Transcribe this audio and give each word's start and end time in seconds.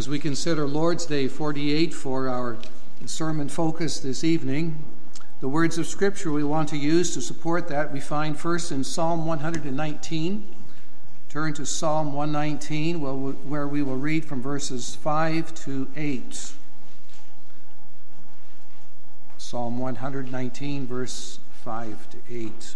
As 0.00 0.08
we 0.08 0.18
consider 0.18 0.66
Lord's 0.66 1.04
Day 1.04 1.28
48 1.28 1.92
for 1.92 2.26
our 2.26 2.56
sermon 3.04 3.50
focus 3.50 4.00
this 4.00 4.24
evening, 4.24 4.82
the 5.40 5.48
words 5.48 5.76
of 5.76 5.86
Scripture 5.86 6.32
we 6.32 6.42
want 6.42 6.70
to 6.70 6.78
use 6.78 7.12
to 7.12 7.20
support 7.20 7.68
that 7.68 7.92
we 7.92 8.00
find 8.00 8.40
first 8.40 8.72
in 8.72 8.82
Psalm 8.82 9.26
119. 9.26 10.54
Turn 11.28 11.52
to 11.52 11.66
Psalm 11.66 12.14
119, 12.14 13.02
where 13.02 13.68
we 13.68 13.82
will 13.82 13.98
read 13.98 14.24
from 14.24 14.40
verses 14.40 14.94
5 14.94 15.54
to 15.66 15.86
8. 15.94 16.52
Psalm 19.36 19.78
119, 19.78 20.86
verse 20.86 21.40
5 21.62 22.08
to 22.08 22.16
8. 22.30 22.74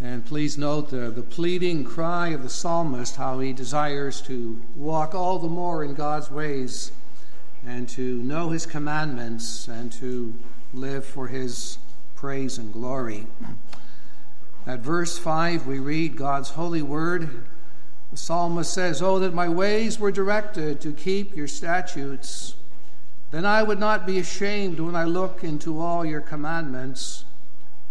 And 0.00 0.26
please 0.26 0.58
note 0.58 0.90
the, 0.90 1.10
the 1.10 1.22
pleading 1.22 1.82
cry 1.82 2.28
of 2.28 2.42
the 2.42 2.50
psalmist, 2.50 3.16
how 3.16 3.40
he 3.40 3.54
desires 3.54 4.20
to 4.22 4.60
walk 4.74 5.14
all 5.14 5.38
the 5.38 5.48
more 5.48 5.82
in 5.82 5.94
God's 5.94 6.30
ways 6.30 6.92
and 7.66 7.88
to 7.90 8.22
know 8.22 8.50
his 8.50 8.66
commandments 8.66 9.68
and 9.68 9.90
to 9.92 10.34
live 10.74 11.04
for 11.04 11.28
his 11.28 11.78
praise 12.14 12.58
and 12.58 12.72
glory. 12.72 13.26
At 14.66 14.80
verse 14.80 15.16
5, 15.16 15.66
we 15.66 15.78
read 15.78 16.16
God's 16.16 16.50
holy 16.50 16.82
word. 16.82 17.46
The 18.10 18.16
psalmist 18.16 18.72
says, 18.72 19.00
Oh, 19.00 19.18
that 19.18 19.32
my 19.32 19.48
ways 19.48 19.98
were 19.98 20.12
directed 20.12 20.80
to 20.82 20.92
keep 20.92 21.34
your 21.34 21.48
statutes. 21.48 22.54
Then 23.30 23.46
I 23.46 23.62
would 23.62 23.80
not 23.80 24.06
be 24.06 24.18
ashamed 24.18 24.78
when 24.78 24.94
I 24.94 25.04
look 25.04 25.42
into 25.42 25.80
all 25.80 26.04
your 26.04 26.20
commandments. 26.20 27.24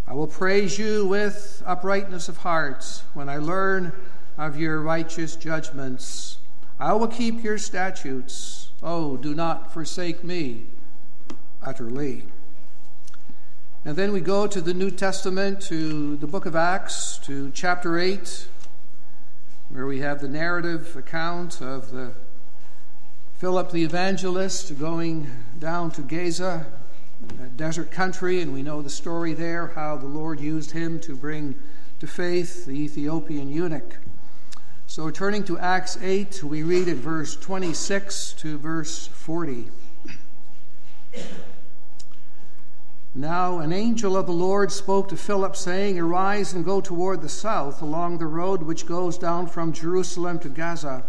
I 0.07 0.13
will 0.13 0.27
praise 0.27 0.77
you 0.77 1.07
with 1.07 1.63
uprightness 1.65 2.29
of 2.29 2.37
heart 2.37 3.01
when 3.15 3.27
I 3.27 3.37
learn 3.37 3.91
of 4.37 4.55
your 4.55 4.79
righteous 4.79 5.35
judgments. 5.35 6.37
I 6.79 6.93
will 6.93 7.07
keep 7.07 7.43
your 7.43 7.57
statutes. 7.57 8.69
Oh, 8.83 9.17
do 9.17 9.33
not 9.33 9.73
forsake 9.73 10.23
me 10.23 10.67
utterly. 11.59 12.25
And 13.83 13.95
then 13.95 14.13
we 14.13 14.21
go 14.21 14.45
to 14.45 14.61
the 14.61 14.75
New 14.75 14.91
Testament, 14.91 15.59
to 15.63 16.17
the 16.17 16.27
book 16.27 16.45
of 16.45 16.55
Acts, 16.55 17.17
to 17.23 17.49
chapter 17.51 17.97
8, 17.97 18.47
where 19.69 19.87
we 19.87 20.01
have 20.01 20.21
the 20.21 20.27
narrative 20.27 20.95
account 20.95 21.61
of 21.61 21.89
the 21.89 22.13
Philip 23.39 23.71
the 23.71 23.83
evangelist 23.83 24.79
going 24.79 25.29
down 25.59 25.89
to 25.91 26.01
Gaza 26.01 26.67
desert 27.55 27.91
country, 27.91 28.41
and 28.41 28.53
we 28.53 28.63
know 28.63 28.81
the 28.81 28.89
story 28.89 29.33
there 29.33 29.67
how 29.67 29.95
the 29.97 30.07
Lord 30.07 30.39
used 30.39 30.71
him 30.71 30.99
to 31.01 31.15
bring 31.15 31.55
to 31.99 32.07
faith 32.07 32.65
the 32.65 32.73
Ethiopian 32.73 33.49
eunuch. 33.49 33.97
So, 34.87 35.09
turning 35.09 35.43
to 35.45 35.57
Acts 35.57 35.97
8, 36.01 36.43
we 36.43 36.63
read 36.63 36.87
at 36.87 36.97
verse 36.97 37.35
26 37.35 38.33
to 38.33 38.57
verse 38.57 39.07
40. 39.07 39.69
Now, 43.17 43.59
an 43.59 43.71
angel 43.71 44.17
of 44.17 44.25
the 44.25 44.33
Lord 44.33 44.71
spoke 44.73 45.07
to 45.07 45.15
Philip, 45.15 45.55
saying, 45.55 45.97
Arise 45.97 46.53
and 46.53 46.65
go 46.65 46.81
toward 46.81 47.21
the 47.21 47.29
south 47.29 47.81
along 47.81 48.17
the 48.17 48.27
road 48.27 48.61
which 48.61 48.85
goes 48.85 49.17
down 49.17 49.47
from 49.47 49.71
Jerusalem 49.71 50.37
to 50.39 50.49
Gaza. 50.49 51.03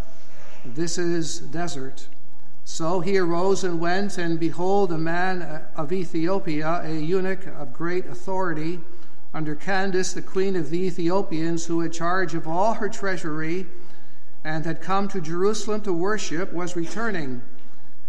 This 0.64 0.98
is 0.98 1.40
desert. 1.40 2.06
So 2.68 2.98
he 2.98 3.16
arose 3.16 3.62
and 3.62 3.78
went, 3.78 4.18
and 4.18 4.40
behold, 4.40 4.90
a 4.90 4.98
man 4.98 5.40
uh, 5.40 5.68
of 5.76 5.92
Ethiopia, 5.92 6.82
a 6.82 6.98
eunuch 6.98 7.46
of 7.46 7.72
great 7.72 8.06
authority, 8.06 8.80
under 9.32 9.54
Candace, 9.54 10.12
the 10.12 10.20
queen 10.20 10.56
of 10.56 10.70
the 10.70 10.80
Ethiopians, 10.80 11.66
who 11.66 11.78
had 11.78 11.92
charge 11.92 12.34
of 12.34 12.48
all 12.48 12.74
her 12.74 12.88
treasury, 12.88 13.66
and 14.42 14.66
had 14.66 14.82
come 14.82 15.06
to 15.08 15.20
Jerusalem 15.20 15.80
to 15.82 15.92
worship, 15.92 16.52
was 16.52 16.74
returning. 16.74 17.40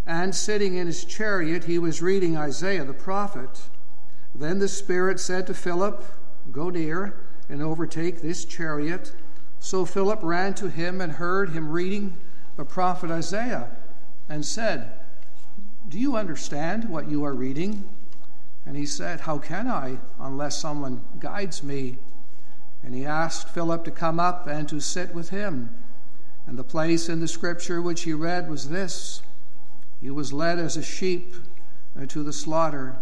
And 0.07 0.33
sitting 0.33 0.75
in 0.75 0.87
his 0.87 1.05
chariot, 1.05 1.65
he 1.65 1.77
was 1.77 2.01
reading 2.01 2.35
Isaiah 2.35 2.83
the 2.83 2.93
prophet. 2.93 3.69
Then 4.33 4.57
the 4.57 4.67
Spirit 4.67 5.19
said 5.19 5.45
to 5.47 5.53
Philip, 5.53 6.03
Go 6.51 6.71
near 6.71 7.19
and 7.47 7.61
overtake 7.61 8.23
this 8.23 8.43
chariot. 8.43 9.13
So 9.59 9.85
Philip 9.85 10.23
ran 10.23 10.55
to 10.55 10.67
him 10.67 10.99
and 10.99 11.13
heard 11.13 11.51
him 11.51 11.69
reading 11.69 12.17
the 12.55 12.65
prophet 12.65 13.11
Isaiah 13.11 13.69
and 14.29 14.45
said, 14.45 14.91
Do 15.87 15.99
you 15.99 16.15
understand 16.15 16.89
what 16.89 17.09
you 17.09 17.23
are 17.23 17.33
reading? 17.33 17.87
And 18.65 18.75
he 18.75 18.85
said, 18.85 19.21
How 19.21 19.37
can 19.37 19.67
I, 19.67 19.97
unless 20.19 20.57
someone 20.57 21.01
guides 21.19 21.63
me? 21.63 21.97
And 22.83 22.93
he 22.93 23.05
asked 23.05 23.49
Philip 23.49 23.83
to 23.85 23.91
come 23.91 24.19
up 24.19 24.47
and 24.47 24.67
to 24.69 24.79
sit 24.79 25.13
with 25.13 25.29
him. 25.29 25.73
And 26.45 26.57
the 26.57 26.63
place 26.63 27.09
in 27.09 27.19
the 27.19 27.27
scripture 27.27 27.81
which 27.81 28.03
he 28.03 28.13
read 28.13 28.49
was 28.49 28.69
this 28.69 29.21
He 30.01 30.09
was 30.09 30.33
led 30.33 30.59
as 30.59 30.77
a 30.77 30.83
sheep 30.83 31.35
uh, 31.99 32.05
to 32.07 32.23
the 32.23 32.33
slaughter, 32.33 32.97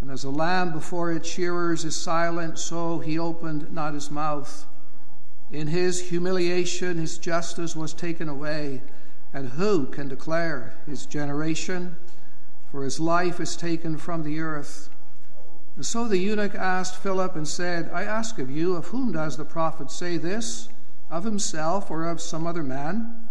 and 0.00 0.10
as 0.10 0.24
a 0.24 0.30
lamb 0.30 0.72
before 0.72 1.10
its 1.10 1.28
shearers 1.28 1.84
is 1.84 1.96
silent, 1.96 2.58
so 2.58 2.98
he 2.98 3.18
opened 3.18 3.72
not 3.72 3.94
his 3.94 4.10
mouth. 4.10 4.66
In 5.50 5.68
his 5.68 6.08
humiliation, 6.08 6.98
his 6.98 7.18
justice 7.18 7.74
was 7.76 7.92
taken 7.92 8.28
away. 8.28 8.82
And 9.36 9.50
who 9.50 9.84
can 9.84 10.08
declare 10.08 10.72
his 10.86 11.04
generation? 11.04 11.96
For 12.70 12.84
his 12.84 12.98
life 12.98 13.38
is 13.38 13.54
taken 13.54 13.98
from 13.98 14.22
the 14.22 14.40
earth. 14.40 14.88
And 15.76 15.84
so 15.84 16.08
the 16.08 16.16
eunuch 16.16 16.54
asked 16.54 16.96
Philip 16.96 17.36
and 17.36 17.46
said, 17.46 17.90
I 17.92 18.04
ask 18.04 18.38
of 18.38 18.50
you, 18.50 18.76
of 18.76 18.86
whom 18.86 19.12
does 19.12 19.36
the 19.36 19.44
prophet 19.44 19.90
say 19.90 20.16
this? 20.16 20.70
Of 21.10 21.24
himself 21.24 21.90
or 21.90 22.06
of 22.06 22.22
some 22.22 22.46
other 22.46 22.62
man? 22.62 23.28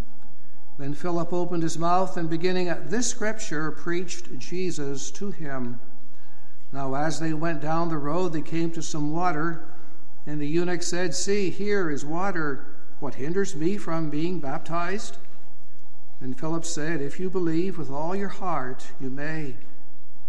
Then 0.77 0.93
Philip 0.93 1.33
opened 1.33 1.63
his 1.63 1.79
mouth 1.79 2.17
and 2.17 2.29
beginning 2.29 2.67
at 2.67 2.91
this 2.91 3.07
scripture 3.07 3.71
preached 3.71 4.37
Jesus 4.37 5.09
to 5.09 5.31
him. 5.31 5.81
Now, 6.71 6.93
as 6.93 7.19
they 7.19 7.33
went 7.33 7.61
down 7.61 7.89
the 7.89 7.97
road, 7.97 8.31
they 8.31 8.43
came 8.43 8.69
to 8.73 8.83
some 8.83 9.11
water, 9.11 9.67
and 10.27 10.39
the 10.39 10.47
eunuch 10.47 10.83
said, 10.83 11.15
See, 11.15 11.49
here 11.49 11.89
is 11.89 12.05
water. 12.05 12.67
What 12.99 13.15
hinders 13.15 13.55
me 13.55 13.77
from 13.77 14.11
being 14.11 14.39
baptized? 14.39 15.17
And 16.21 16.39
Philip 16.39 16.65
said, 16.65 17.01
If 17.01 17.19
you 17.19 17.29
believe 17.29 17.77
with 17.77 17.91
all 17.91 18.15
your 18.15 18.29
heart, 18.29 18.87
you 18.99 19.09
may. 19.09 19.55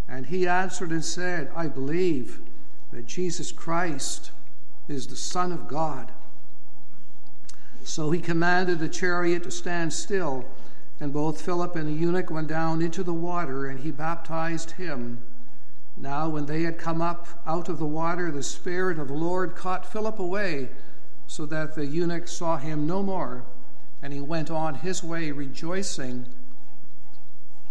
And 0.08 0.26
he 0.26 0.46
answered 0.46 0.90
and 0.90 1.04
said, 1.04 1.50
I 1.54 1.68
believe 1.68 2.40
that 2.92 3.06
Jesus 3.06 3.52
Christ 3.52 4.30
is 4.88 5.06
the 5.06 5.16
Son 5.16 5.52
of 5.52 5.68
God. 5.68 6.12
So 7.84 8.10
he 8.10 8.20
commanded 8.20 8.78
the 8.78 8.88
chariot 8.88 9.44
to 9.44 9.50
stand 9.50 9.92
still, 9.92 10.44
and 11.00 11.12
both 11.12 11.40
Philip 11.40 11.76
and 11.76 11.88
the 11.88 11.92
eunuch 11.92 12.30
went 12.30 12.48
down 12.48 12.82
into 12.82 13.02
the 13.02 13.12
water, 13.12 13.66
and 13.66 13.80
he 13.80 13.90
baptized 13.90 14.72
him. 14.72 15.22
Now, 15.96 16.28
when 16.28 16.46
they 16.46 16.62
had 16.62 16.78
come 16.78 17.00
up 17.00 17.26
out 17.46 17.68
of 17.68 17.78
the 17.78 17.86
water, 17.86 18.30
the 18.30 18.42
Spirit 18.42 18.98
of 18.98 19.08
the 19.08 19.14
Lord 19.14 19.54
caught 19.54 19.90
Philip 19.90 20.18
away, 20.18 20.68
so 21.26 21.46
that 21.46 21.74
the 21.74 21.86
eunuch 21.86 22.28
saw 22.28 22.56
him 22.56 22.86
no 22.86 23.02
more 23.02 23.44
and 24.02 24.12
he 24.12 24.20
went 24.20 24.50
on 24.50 24.76
his 24.76 25.02
way 25.02 25.30
rejoicing. 25.30 26.26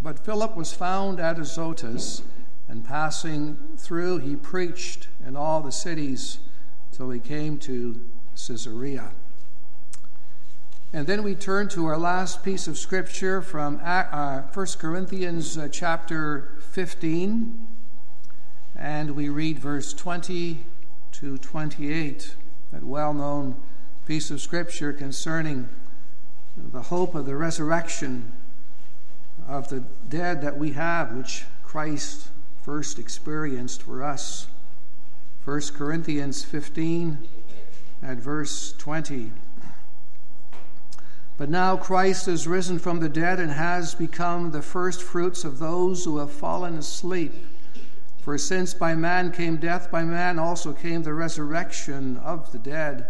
But 0.02 0.18
Philip 0.18 0.56
was 0.56 0.72
found 0.72 1.20
at 1.20 1.38
Azotus, 1.38 2.22
and 2.68 2.84
passing 2.84 3.56
through, 3.76 4.18
he 4.18 4.36
preached 4.36 5.08
in 5.26 5.36
all 5.36 5.60
the 5.60 5.72
cities 5.72 6.38
till 6.92 7.10
he 7.10 7.20
came 7.20 7.58
to 7.58 8.00
Caesarea. 8.34 9.12
And 10.92 11.06
then 11.06 11.22
we 11.22 11.34
turn 11.34 11.68
to 11.70 11.86
our 11.86 11.98
last 11.98 12.42
piece 12.42 12.66
of 12.68 12.78
scripture 12.78 13.42
from 13.42 13.80
uh, 13.82 14.42
1 14.42 14.66
Corinthians 14.78 15.58
uh, 15.58 15.68
chapter 15.70 16.56
15, 16.70 17.68
and 18.74 19.10
we 19.10 19.28
read 19.28 19.58
verse 19.58 19.92
20 19.92 20.64
to 21.12 21.38
28, 21.38 22.36
that 22.72 22.82
well 22.82 23.12
known 23.12 23.56
piece 24.06 24.30
of 24.30 24.40
scripture 24.40 24.92
concerning 24.92 25.68
the 26.56 26.82
hope 26.82 27.14
of 27.14 27.26
the 27.26 27.36
resurrection 27.36 28.32
of 29.46 29.68
the 29.68 29.80
dead 30.08 30.42
that 30.42 30.58
we 30.58 30.72
have, 30.72 31.12
which 31.12 31.44
Christ 31.62 32.28
first 32.62 32.98
experienced 32.98 33.82
for 33.82 34.02
us. 34.02 34.46
1 35.44 35.60
Corinthians 35.74 36.44
15 36.44 37.18
at 38.02 38.16
verse 38.16 38.74
20. 38.78 39.32
But 41.38 41.50
now 41.50 41.76
Christ 41.76 42.28
is 42.28 42.48
risen 42.48 42.78
from 42.78 43.00
the 43.00 43.08
dead 43.08 43.38
and 43.38 43.52
has 43.52 43.94
become 43.94 44.50
the 44.50 44.62
first 44.62 45.02
fruits 45.02 45.44
of 45.44 45.58
those 45.58 46.04
who 46.04 46.18
have 46.18 46.32
fallen 46.32 46.78
asleep. 46.78 47.34
For 48.22 48.38
since 48.38 48.74
by 48.74 48.94
man 48.94 49.30
came 49.30 49.58
death, 49.58 49.90
by 49.90 50.02
man 50.02 50.38
also 50.38 50.72
came 50.72 51.02
the 51.02 51.14
resurrection 51.14 52.16
of 52.16 52.50
the 52.52 52.58
dead. 52.58 53.06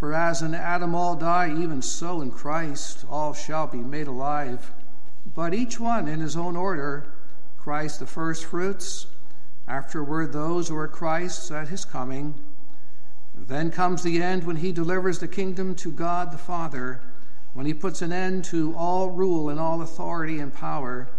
For 0.00 0.14
as 0.14 0.40
in 0.40 0.54
Adam 0.54 0.94
all 0.94 1.14
die, 1.14 1.54
even 1.54 1.82
so 1.82 2.22
in 2.22 2.30
Christ 2.30 3.04
all 3.10 3.34
shall 3.34 3.66
be 3.66 3.82
made 3.82 4.06
alive. 4.06 4.72
But 5.34 5.52
each 5.52 5.78
one 5.78 6.08
in 6.08 6.20
his 6.20 6.38
own 6.38 6.56
order 6.56 7.12
Christ 7.58 8.00
the 8.00 8.06
first 8.06 8.46
fruits, 8.46 9.08
afterward 9.68 10.32
those 10.32 10.68
who 10.68 10.76
are 10.78 10.88
Christ's 10.88 11.50
at 11.50 11.68
his 11.68 11.84
coming. 11.84 12.32
Then 13.36 13.70
comes 13.70 14.02
the 14.02 14.22
end 14.22 14.44
when 14.44 14.56
he 14.56 14.72
delivers 14.72 15.18
the 15.18 15.28
kingdom 15.28 15.74
to 15.74 15.92
God 15.92 16.32
the 16.32 16.38
Father, 16.38 17.02
when 17.52 17.66
he 17.66 17.74
puts 17.74 18.00
an 18.00 18.10
end 18.10 18.44
to 18.44 18.74
all 18.74 19.10
rule 19.10 19.50
and 19.50 19.60
all 19.60 19.82
authority 19.82 20.38
and 20.38 20.54
power, 20.54 21.10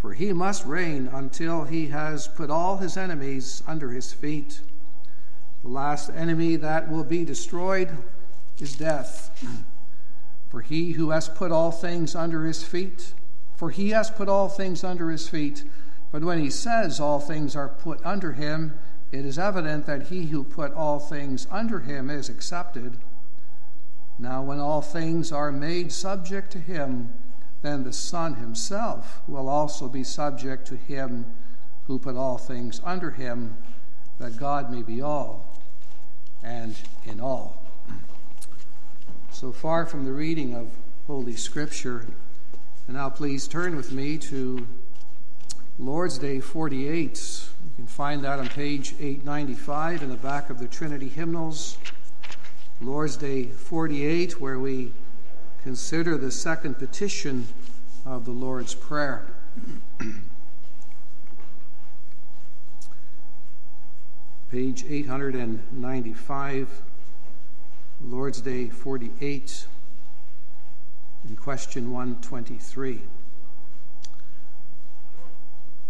for 0.00 0.14
he 0.14 0.32
must 0.32 0.64
reign 0.64 1.08
until 1.12 1.64
he 1.64 1.88
has 1.88 2.28
put 2.28 2.50
all 2.50 2.76
his 2.76 2.96
enemies 2.96 3.64
under 3.66 3.90
his 3.90 4.12
feet. 4.12 4.60
The 5.62 5.68
last 5.68 6.08
enemy 6.10 6.54
that 6.54 6.88
will 6.88 7.02
be 7.02 7.24
destroyed 7.24 7.98
is 8.60 8.76
death. 8.76 9.30
For 10.48 10.60
he 10.62 10.92
who 10.92 11.10
has 11.10 11.28
put 11.28 11.52
all 11.52 11.70
things 11.70 12.14
under 12.14 12.44
his 12.44 12.62
feet, 12.62 13.12
for 13.54 13.70
he 13.70 13.90
has 13.90 14.10
put 14.10 14.28
all 14.28 14.48
things 14.48 14.82
under 14.82 15.10
his 15.10 15.28
feet. 15.28 15.64
But 16.10 16.24
when 16.24 16.38
he 16.38 16.50
says 16.50 17.00
all 17.00 17.20
things 17.20 17.54
are 17.54 17.68
put 17.68 18.04
under 18.04 18.32
him, 18.32 18.78
it 19.12 19.24
is 19.24 19.38
evident 19.38 19.86
that 19.86 20.08
he 20.08 20.26
who 20.26 20.44
put 20.44 20.72
all 20.72 20.98
things 20.98 21.46
under 21.50 21.80
him 21.80 22.10
is 22.10 22.28
accepted. 22.28 22.98
Now, 24.18 24.42
when 24.42 24.58
all 24.58 24.82
things 24.82 25.32
are 25.32 25.52
made 25.52 25.92
subject 25.92 26.50
to 26.52 26.58
him, 26.58 27.12
then 27.62 27.84
the 27.84 27.92
Son 27.92 28.34
himself 28.34 29.20
will 29.26 29.48
also 29.48 29.88
be 29.88 30.04
subject 30.04 30.66
to 30.68 30.76
him 30.76 31.26
who 31.86 31.98
put 31.98 32.16
all 32.16 32.38
things 32.38 32.80
under 32.84 33.12
him, 33.12 33.56
that 34.18 34.36
God 34.36 34.70
may 34.70 34.82
be 34.82 35.00
all 35.00 35.58
and 36.42 36.76
in 37.04 37.20
all. 37.20 37.57
So 39.32 39.52
far 39.52 39.86
from 39.86 40.04
the 40.04 40.12
reading 40.12 40.54
of 40.54 40.68
Holy 41.06 41.36
Scripture, 41.36 42.06
and 42.86 42.96
now 42.96 43.08
please 43.08 43.46
turn 43.46 43.76
with 43.76 43.92
me 43.92 44.18
to 44.18 44.66
Lord's 45.78 46.18
Day 46.18 46.40
48. 46.40 47.48
You 47.62 47.70
can 47.76 47.86
find 47.86 48.24
that 48.24 48.40
on 48.40 48.48
page 48.48 48.94
895 48.98 50.02
in 50.02 50.08
the 50.10 50.16
back 50.16 50.50
of 50.50 50.58
the 50.58 50.66
Trinity 50.66 51.08
hymnals. 51.08 51.78
Lord's 52.80 53.16
Day 53.16 53.44
48, 53.44 54.40
where 54.40 54.58
we 54.58 54.92
consider 55.62 56.16
the 56.16 56.32
second 56.32 56.74
petition 56.74 57.46
of 58.04 58.24
the 58.24 58.32
Lord's 58.32 58.74
Prayer. 58.74 59.26
page 64.50 64.84
895, 64.88 66.82
Lord's 68.00 68.40
Day 68.40 68.68
48, 68.68 69.66
in 71.28 71.36
question 71.36 71.92
123. 71.92 73.00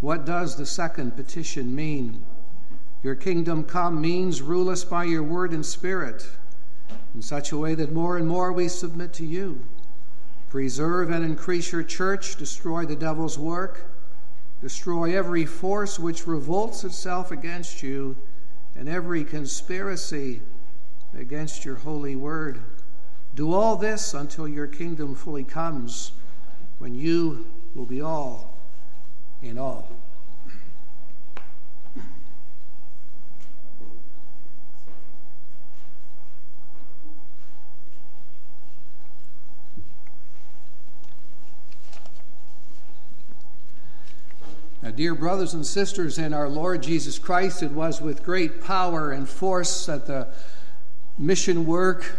What 0.00 0.25
does 0.25 0.56
the 0.56 0.64
second 0.64 1.16
petition 1.16 1.75
mean? 1.75 2.25
Your 3.02 3.14
kingdom 3.14 3.62
come 3.62 4.00
means 4.00 4.40
rule 4.40 4.70
us 4.70 4.84
by 4.84 5.05
your 5.05 5.22
word 5.22 5.52
and 5.52 5.64
spirit 5.64 6.26
in 7.14 7.20
such 7.20 7.52
a 7.52 7.58
way 7.58 7.75
that 7.75 7.93
more 7.93 8.16
and 8.16 8.26
more 8.26 8.52
we 8.52 8.69
submit 8.69 9.12
to 9.14 9.26
you. 9.26 9.66
Preserve 10.49 11.11
and 11.11 11.22
increase 11.22 11.72
your 11.72 11.82
church, 11.82 12.37
destroy 12.37 12.87
the 12.87 12.96
devil's 12.96 13.38
work, 13.38 13.90
destroy 14.62 15.14
every 15.14 15.44
force 15.44 15.99
which 15.99 16.26
revolts 16.26 16.84
itself 16.84 17.31
against 17.31 17.82
you, 17.82 18.16
and 18.75 18.88
every 18.88 19.25
conspiracy 19.25 20.40
against 21.14 21.64
your 21.64 21.76
holy 21.76 22.16
word. 22.16 22.60
Do 23.34 23.52
all 23.52 23.76
this 23.76 24.14
until 24.14 24.49
your 24.49 24.66
kingdom 24.66 25.14
fully 25.14 25.44
comes, 25.44 26.12
when 26.78 26.94
you 26.94 27.46
will 27.75 27.87
be 27.87 28.00
all 28.00 28.58
in 29.43 29.58
all. 29.58 29.88
Now, 44.81 44.93
dear 44.93 45.14
brothers 45.14 45.54
and 45.54 45.66
sisters 45.66 46.19
in 46.19 46.32
our 46.32 46.49
Lord 46.49 46.82
Jesus 46.82 47.19
Christ, 47.19 47.62
it 47.62 47.72
was 47.72 48.00
with 48.00 48.22
great 48.22 48.62
power 48.62 49.11
and 49.11 49.28
force 49.28 49.87
that 49.87 50.06
the 50.06 50.28
mission 51.19 51.67
work 51.67 52.17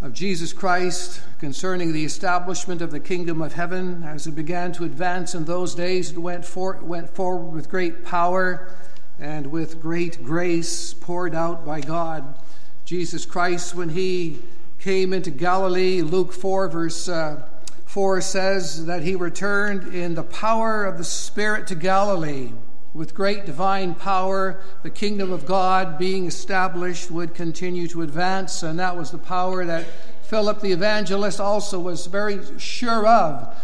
of 0.00 0.14
Jesus 0.14 0.54
Christ 0.54 1.20
concerning 1.38 1.92
the 1.92 2.04
establishment 2.04 2.80
of 2.80 2.90
the 2.90 2.98
kingdom 2.98 3.42
of 3.42 3.52
heaven. 3.52 4.02
As 4.04 4.26
it 4.26 4.34
began 4.34 4.72
to 4.72 4.84
advance 4.84 5.34
in 5.34 5.44
those 5.44 5.74
days, 5.74 6.12
it 6.12 6.18
went, 6.18 6.44
for, 6.44 6.78
went 6.82 7.10
forward 7.10 7.54
with 7.54 7.68
great 7.68 8.06
power 8.06 8.70
and 9.18 9.46
with 9.48 9.82
great 9.82 10.24
grace 10.24 10.94
poured 10.94 11.34
out 11.34 11.66
by 11.66 11.82
God. 11.82 12.38
Jesus 12.86 13.26
Christ, 13.26 13.74
when 13.74 13.90
he 13.90 14.38
came 14.78 15.12
into 15.12 15.30
Galilee, 15.30 16.00
Luke 16.00 16.32
4, 16.32 16.68
verse 16.68 17.08
uh, 17.08 17.46
4 17.84 18.22
says 18.22 18.86
that 18.86 19.02
he 19.02 19.14
returned 19.14 19.94
in 19.94 20.14
the 20.14 20.22
power 20.22 20.86
of 20.86 20.96
the 20.96 21.04
Spirit 21.04 21.66
to 21.66 21.74
Galilee 21.74 22.52
with 22.96 23.14
great 23.14 23.44
divine 23.44 23.94
power, 23.94 24.58
the 24.82 24.88
kingdom 24.88 25.30
of 25.30 25.44
God 25.44 25.98
being 25.98 26.26
established 26.26 27.10
would 27.10 27.34
continue 27.34 27.86
to 27.88 28.00
advance, 28.00 28.62
and 28.62 28.78
that 28.78 28.96
was 28.96 29.10
the 29.10 29.18
power 29.18 29.66
that 29.66 29.84
Philip 30.22 30.60
the 30.60 30.72
evangelist 30.72 31.38
also 31.38 31.78
was 31.78 32.06
very 32.06 32.40
sure 32.58 33.06
of 33.06 33.54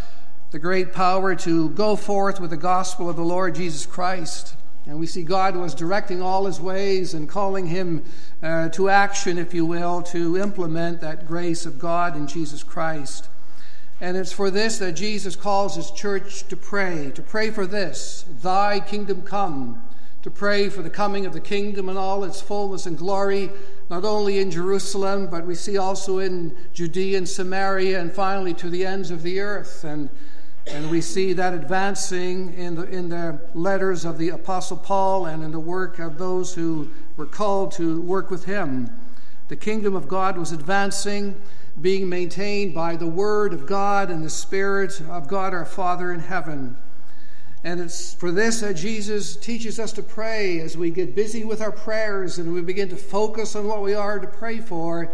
the 0.51 0.59
great 0.59 0.93
power 0.93 1.35
to 1.35 1.71
go 1.71 1.97
forth 1.97 2.41
with 2.41 2.51
the 2.51 2.59
gospel 2.59 3.09
of 3.09 3.17
the 3.17 3.25
Lord 3.25 3.55
Jesus 3.55 3.87
Christ. 3.87 4.55
And 4.85 4.99
we 4.99 5.07
see 5.07 5.23
God 5.23 5.57
was 5.57 5.75
directing 5.75 6.21
all 6.21 6.45
his 6.45 6.61
ways 6.61 7.15
and 7.15 7.27
calling 7.27 7.67
him 7.67 8.05
uh, 8.43 8.69
to 8.71 8.91
action, 8.91 9.39
if 9.39 9.55
you 9.55 9.65
will, 9.65 10.03
to 10.03 10.37
implement 10.37 11.01
that 11.01 11.27
grace 11.27 11.65
of 11.65 11.79
God 11.79 12.17
in 12.17 12.27
Jesus 12.27 12.63
Christ. 12.63 13.29
And 14.03 14.17
it's 14.17 14.33
for 14.33 14.51
this 14.51 14.79
that 14.79 14.95
Jesus 14.95 15.37
calls 15.37 15.77
his 15.77 15.93
church 15.93 16.49
to 16.49 16.57
pray, 16.57 17.13
to 17.15 17.23
pray 17.23 17.53
for 17.53 17.69
this, 17.69 18.25
thy 18.43 18.81
kingdom 18.81 19.23
come, 19.23 19.81
to 20.23 20.31
pray 20.31 20.69
for 20.69 20.83
the 20.83 20.91
coming 20.91 21.25
of 21.25 21.33
the 21.33 21.41
kingdom 21.41 21.89
and 21.89 21.97
all 21.97 22.25
its 22.25 22.41
fullness 22.41 22.85
and 22.85 22.99
glory, 22.99 23.49
not 23.91 24.05
only 24.05 24.41
in 24.41 24.51
Jerusalem, 24.51 25.29
but 25.31 25.47
we 25.47 25.55
see 25.55 25.79
also 25.79 26.19
in 26.19 26.57
Judea 26.75 27.17
and 27.17 27.29
Samaria, 27.29 28.01
and 28.01 28.11
finally 28.13 28.53
to 28.55 28.69
the 28.69 28.85
ends 28.85 29.13
of 29.13 29.23
the 29.23 29.39
earth. 29.39 29.85
And, 29.85 30.11
and 30.67 30.91
we 30.91 31.01
see 31.01 31.33
that 31.35 31.55
advancing 31.55 32.55
in 32.55 32.75
the, 32.75 32.89
in 32.89 33.09
the 33.09 33.39
letters 33.55 34.05
of 34.05 34.19
the 34.19 34.31
Apostle 34.31 34.79
Paul 34.79 35.27
and 35.27 35.45
in 35.45 35.53
the 35.53 35.61
work 35.61 36.01
of 36.01 36.19
those 36.19 36.53
who 36.55 36.91
were 37.17 37.27
called 37.27 37.71
to 37.75 38.01
work 38.01 38.33
with 38.33 38.47
him. 38.47 38.91
The 39.47 39.55
kingdom 39.55 39.95
of 39.95 40.09
God 40.09 40.37
was 40.37 40.51
advancing 40.51 41.41
being 41.81 42.09
maintained 42.09 42.75
by 42.75 42.97
the 42.97 43.07
Word 43.07 43.53
of 43.53 43.67
God 43.67 44.11
and 44.11 44.25
the 44.25 44.31
Spirit 44.31 45.01
of 45.09 45.29
God 45.29 45.55
our 45.55 45.65
Father 45.65 46.13
in 46.13 46.21
heaven. 46.21 46.77
And 47.65 47.81
it's 47.81 48.13
for 48.15 48.33
this 48.33 48.61
that 48.61 48.75
Jesus 48.75 49.37
teaches 49.37 49.79
us 49.79 49.93
to 49.93 50.03
pray 50.03 50.61
as 50.61 50.77
we 50.77 50.91
get 50.91 51.15
busy 51.15 51.45
with 51.45 51.61
our 51.61 51.73
prayers 51.73 52.39
and 52.39 52.53
we 52.53 52.61
begin 52.61 52.89
to 52.89 52.97
focus 52.97 53.55
on 53.55 53.67
what 53.67 53.83
we 53.83 53.95
are 53.95 54.19
to 54.19 54.27
pray 54.27 54.59
for. 54.59 55.13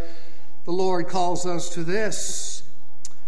The 0.64 0.72
Lord 0.72 1.08
calls 1.08 1.46
us 1.46 1.68
to 1.70 1.84
this 1.84 2.62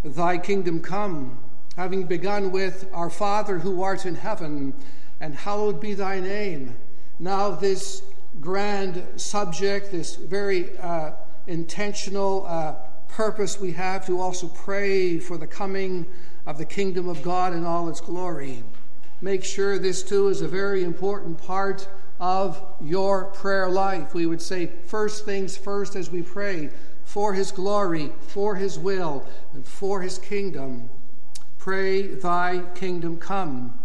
Thy 0.02 0.38
kingdom 0.38 0.80
come, 0.80 1.38
having 1.76 2.04
begun 2.04 2.50
with 2.50 2.88
Our 2.92 3.10
Father 3.10 3.58
who 3.58 3.82
art 3.82 4.06
in 4.06 4.14
heaven, 4.14 4.72
and 5.20 5.34
hallowed 5.34 5.80
be 5.80 5.92
thy 5.92 6.20
name. 6.20 6.74
Now, 7.18 7.50
this 7.50 8.02
grand 8.40 9.02
subject, 9.16 9.92
this 9.92 10.16
very 10.16 10.78
uh, 10.78 11.12
intentional 11.46 12.46
uh, 12.46 12.74
purpose 13.12 13.60
we 13.60 13.72
have 13.72 14.06
to 14.06 14.20
also 14.20 14.48
pray 14.48 15.18
for 15.18 15.36
the 15.36 15.46
coming 15.46 16.06
of 16.46 16.58
the 16.58 16.64
kingdom 16.64 17.08
of 17.08 17.22
God 17.22 17.52
in 17.52 17.64
all 17.64 17.88
its 17.88 18.00
glory. 18.00 18.62
Make 19.20 19.44
sure 19.44 19.78
this 19.78 20.02
too 20.02 20.28
is 20.28 20.40
a 20.40 20.48
very 20.48 20.82
important 20.82 21.38
part 21.38 21.88
of 22.18 22.62
your 22.80 23.26
prayer 23.26 23.68
life. 23.68 24.14
We 24.14 24.26
would 24.26 24.42
say 24.42 24.66
first 24.66 25.24
things 25.24 25.56
first 25.56 25.96
as 25.96 26.10
we 26.10 26.22
pray 26.22 26.70
for 27.04 27.34
his 27.34 27.50
glory, 27.50 28.12
for 28.20 28.56
his 28.56 28.78
will, 28.78 29.26
and 29.52 29.66
for 29.66 30.00
his 30.00 30.18
kingdom. 30.18 30.88
Pray, 31.58 32.06
thy 32.06 32.60
kingdom 32.74 33.18
come. 33.18 33.78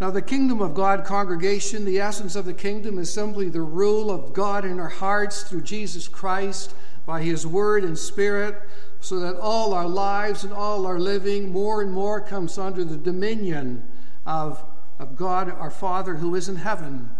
Now, 0.00 0.10
the 0.10 0.22
kingdom 0.22 0.60
of 0.60 0.74
God 0.74 1.04
congregation, 1.04 1.84
the 1.84 2.00
essence 2.00 2.36
of 2.36 2.44
the 2.44 2.54
kingdom 2.54 2.98
is 2.98 3.12
simply 3.12 3.48
the 3.48 3.60
rule 3.62 4.10
of 4.10 4.32
God 4.32 4.64
in 4.64 4.80
our 4.80 4.88
hearts 4.88 5.44
through 5.44 5.62
Jesus 5.62 6.08
Christ 6.08 6.74
by 7.06 7.22
His 7.22 7.46
Word 7.46 7.84
and 7.84 7.98
Spirit, 7.98 8.60
so 9.00 9.18
that 9.20 9.36
all 9.36 9.74
our 9.74 9.88
lives 9.88 10.44
and 10.44 10.52
all 10.52 10.86
our 10.86 10.98
living 10.98 11.50
more 11.50 11.82
and 11.82 11.92
more 11.92 12.20
comes 12.20 12.58
under 12.58 12.84
the 12.84 12.96
dominion 12.96 13.88
of, 14.24 14.62
of 14.98 15.16
God 15.16 15.50
our 15.50 15.70
Father 15.70 16.16
who 16.16 16.34
is 16.34 16.48
in 16.48 16.56
heaven. 16.56 17.10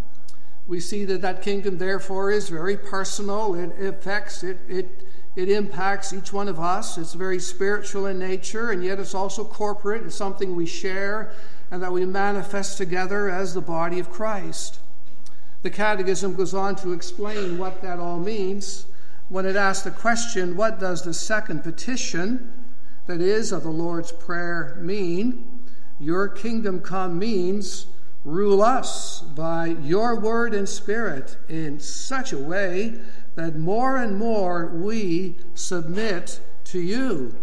We 0.66 0.78
see 0.78 1.04
that 1.06 1.22
that 1.22 1.42
kingdom, 1.42 1.78
therefore, 1.78 2.30
is 2.30 2.48
very 2.48 2.76
personal. 2.76 3.54
It 3.54 3.84
affects, 3.84 4.44
it, 4.44 4.58
it, 4.68 5.04
it 5.34 5.48
impacts 5.48 6.12
each 6.12 6.32
one 6.32 6.46
of 6.46 6.60
us. 6.60 6.96
It's 6.98 7.14
very 7.14 7.40
spiritual 7.40 8.06
in 8.06 8.18
nature, 8.18 8.70
and 8.70 8.84
yet 8.84 9.00
it's 9.00 9.14
also 9.14 9.44
corporate. 9.44 10.04
It's 10.04 10.14
something 10.14 10.54
we 10.54 10.66
share 10.66 11.34
and 11.72 11.82
that 11.82 11.90
we 11.90 12.04
manifest 12.04 12.76
together 12.76 13.30
as 13.30 13.54
the 13.54 13.60
body 13.60 13.98
of 13.98 14.10
Christ. 14.10 14.78
The 15.62 15.70
Catechism 15.70 16.34
goes 16.34 16.52
on 16.52 16.76
to 16.76 16.92
explain 16.92 17.56
what 17.56 17.80
that 17.80 17.98
all 17.98 18.18
means. 18.18 18.84
When 19.29 19.47
it 19.47 19.57
asks 19.57 19.85
the 19.85 19.91
question, 19.91 20.57
What 20.57 20.79
does 20.79 21.02
the 21.02 21.14
second 21.14 21.62
petition, 21.62 22.52
that 23.07 23.21
is, 23.21 23.52
of 23.52 23.62
the 23.62 23.71
Lord's 23.71 24.12
Prayer, 24.12 24.79
mean? 24.81 25.61
Your 25.99 26.29
kingdom 26.29 26.81
come 26.81 27.19
means 27.19 27.87
rule 28.25 28.62
us 28.62 29.21
by 29.21 29.67
your 29.67 30.19
word 30.19 30.55
and 30.55 30.69
spirit 30.69 31.37
in 31.49 31.81
such 31.81 32.33
a 32.33 32.38
way 32.38 33.00
that 33.35 33.57
more 33.57 33.97
and 33.97 34.17
more 34.17 34.67
we 34.67 35.37
submit 35.55 36.41
to 36.64 36.79
you. 36.79 37.37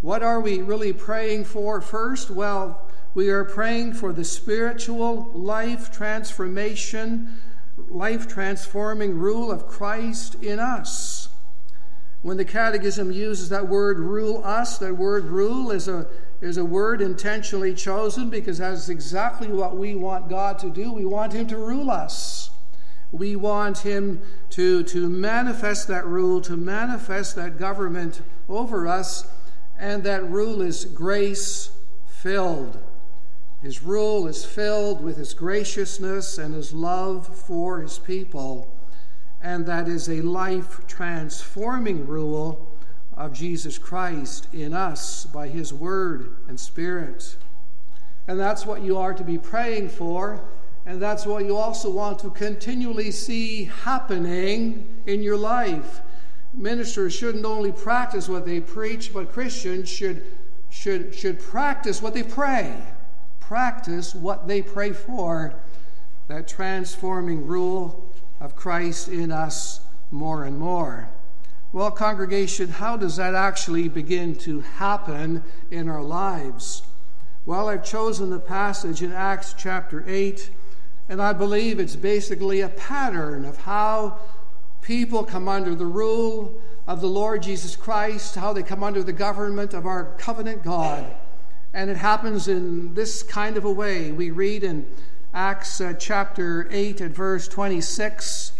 What 0.00 0.22
are 0.22 0.40
we 0.40 0.60
really 0.60 0.92
praying 0.92 1.44
for 1.44 1.80
first? 1.80 2.30
Well, 2.30 2.88
we 3.14 3.28
are 3.28 3.44
praying 3.44 3.94
for 3.94 4.12
the 4.12 4.24
spiritual 4.24 5.30
life 5.32 5.92
transformation, 5.92 7.34
life 7.94 8.28
transforming 8.28 9.18
rule 9.18 9.50
of 9.50 9.66
Christ 9.66 10.36
in 10.42 10.58
us. 10.58 11.28
When 12.22 12.36
the 12.36 12.44
Catechism 12.44 13.10
uses 13.10 13.48
that 13.48 13.68
word 13.68 13.98
rule 13.98 14.42
us, 14.44 14.78
that 14.78 14.96
word 14.96 15.24
rule 15.24 15.70
is 15.70 15.88
a, 15.88 16.06
is 16.40 16.56
a 16.56 16.64
word 16.64 17.00
intentionally 17.00 17.74
chosen 17.74 18.30
because 18.30 18.58
that's 18.58 18.88
exactly 18.88 19.48
what 19.48 19.76
we 19.76 19.94
want 19.96 20.28
God 20.28 20.58
to 20.60 20.70
do. 20.70 20.92
We 20.92 21.04
want 21.04 21.32
Him 21.32 21.48
to 21.48 21.58
rule 21.58 21.90
us. 21.90 22.50
We 23.10 23.34
want 23.36 23.78
Him 23.78 24.22
to, 24.50 24.84
to 24.84 25.08
manifest 25.08 25.88
that 25.88 26.06
rule, 26.06 26.40
to 26.42 26.56
manifest 26.56 27.34
that 27.36 27.58
government 27.58 28.22
over 28.48 28.86
us 28.86 29.26
and 29.76 30.04
that 30.04 30.24
rule 30.30 30.62
is 30.62 30.84
grace 30.84 31.70
filled. 32.06 32.78
His 33.62 33.82
rule 33.82 34.26
is 34.26 34.44
filled 34.44 35.02
with 35.02 35.16
his 35.16 35.34
graciousness 35.34 36.36
and 36.36 36.54
his 36.54 36.72
love 36.72 37.26
for 37.26 37.80
his 37.80 37.98
people, 37.98 38.76
and 39.40 39.64
that 39.66 39.88
is 39.88 40.08
a 40.08 40.20
life 40.20 40.86
transforming 40.86 42.06
rule 42.06 42.68
of 43.16 43.32
Jesus 43.32 43.78
Christ 43.78 44.48
in 44.52 44.74
us 44.74 45.26
by 45.26 45.48
his 45.48 45.72
word 45.72 46.36
and 46.48 46.58
spirit. 46.58 47.36
And 48.26 48.38
that's 48.38 48.66
what 48.66 48.82
you 48.82 48.98
are 48.98 49.14
to 49.14 49.24
be 49.24 49.38
praying 49.38 49.90
for, 49.90 50.44
and 50.84 51.00
that's 51.00 51.24
what 51.24 51.44
you 51.44 51.56
also 51.56 51.90
want 51.90 52.18
to 52.20 52.30
continually 52.30 53.12
see 53.12 53.64
happening 53.64 55.02
in 55.06 55.22
your 55.22 55.36
life 55.36 56.02
ministers 56.54 57.14
shouldn't 57.14 57.44
only 57.44 57.72
practice 57.72 58.28
what 58.28 58.44
they 58.44 58.60
preach, 58.60 59.12
but 59.12 59.32
Christians 59.32 59.88
should, 59.88 60.24
should, 60.70 61.14
should 61.14 61.40
practice 61.40 62.02
what 62.02 62.14
they 62.14 62.22
pray. 62.22 62.76
Practice 63.52 64.14
what 64.14 64.48
they 64.48 64.62
pray 64.62 64.94
for. 64.94 65.52
That 66.28 66.48
transforming 66.48 67.46
rule 67.46 68.10
of 68.40 68.56
Christ 68.56 69.08
in 69.08 69.30
us 69.30 69.80
more 70.10 70.44
and 70.44 70.58
more. 70.58 71.10
Well, 71.70 71.90
congregation, 71.90 72.70
how 72.70 72.96
does 72.96 73.16
that 73.16 73.34
actually 73.34 73.90
begin 73.90 74.36
to 74.36 74.60
happen 74.60 75.42
in 75.70 75.90
our 75.90 76.00
lives? 76.00 76.80
Well, 77.44 77.68
I've 77.68 77.84
chosen 77.84 78.30
the 78.30 78.40
passage 78.40 79.02
in 79.02 79.12
Acts 79.12 79.54
chapter 79.58 80.02
8, 80.06 80.48
and 81.10 81.20
I 81.20 81.34
believe 81.34 81.78
it's 81.78 81.94
basically 81.94 82.62
a 82.62 82.70
pattern 82.70 83.44
of 83.44 83.58
how 83.58 84.18
people 84.80 85.24
come 85.24 85.46
under 85.46 85.74
the 85.74 85.84
rule 85.84 86.58
of 86.86 87.02
the 87.02 87.06
Lord 87.06 87.42
Jesus 87.42 87.76
Christ, 87.76 88.34
how 88.34 88.54
they 88.54 88.62
come 88.62 88.82
under 88.82 89.02
the 89.02 89.12
government 89.12 89.74
of 89.74 89.84
our 89.84 90.14
covenant 90.16 90.64
God. 90.64 91.04
And 91.74 91.88
it 91.88 91.96
happens 91.96 92.48
in 92.48 92.92
this 92.94 93.22
kind 93.22 93.56
of 93.56 93.64
a 93.64 93.70
way. 93.70 94.12
We 94.12 94.30
read 94.30 94.62
in 94.62 94.86
Acts 95.32 95.80
uh, 95.80 95.94
chapter 95.94 96.68
8 96.70 97.00
at 97.00 97.12
verse 97.12 97.48
26 97.48 98.52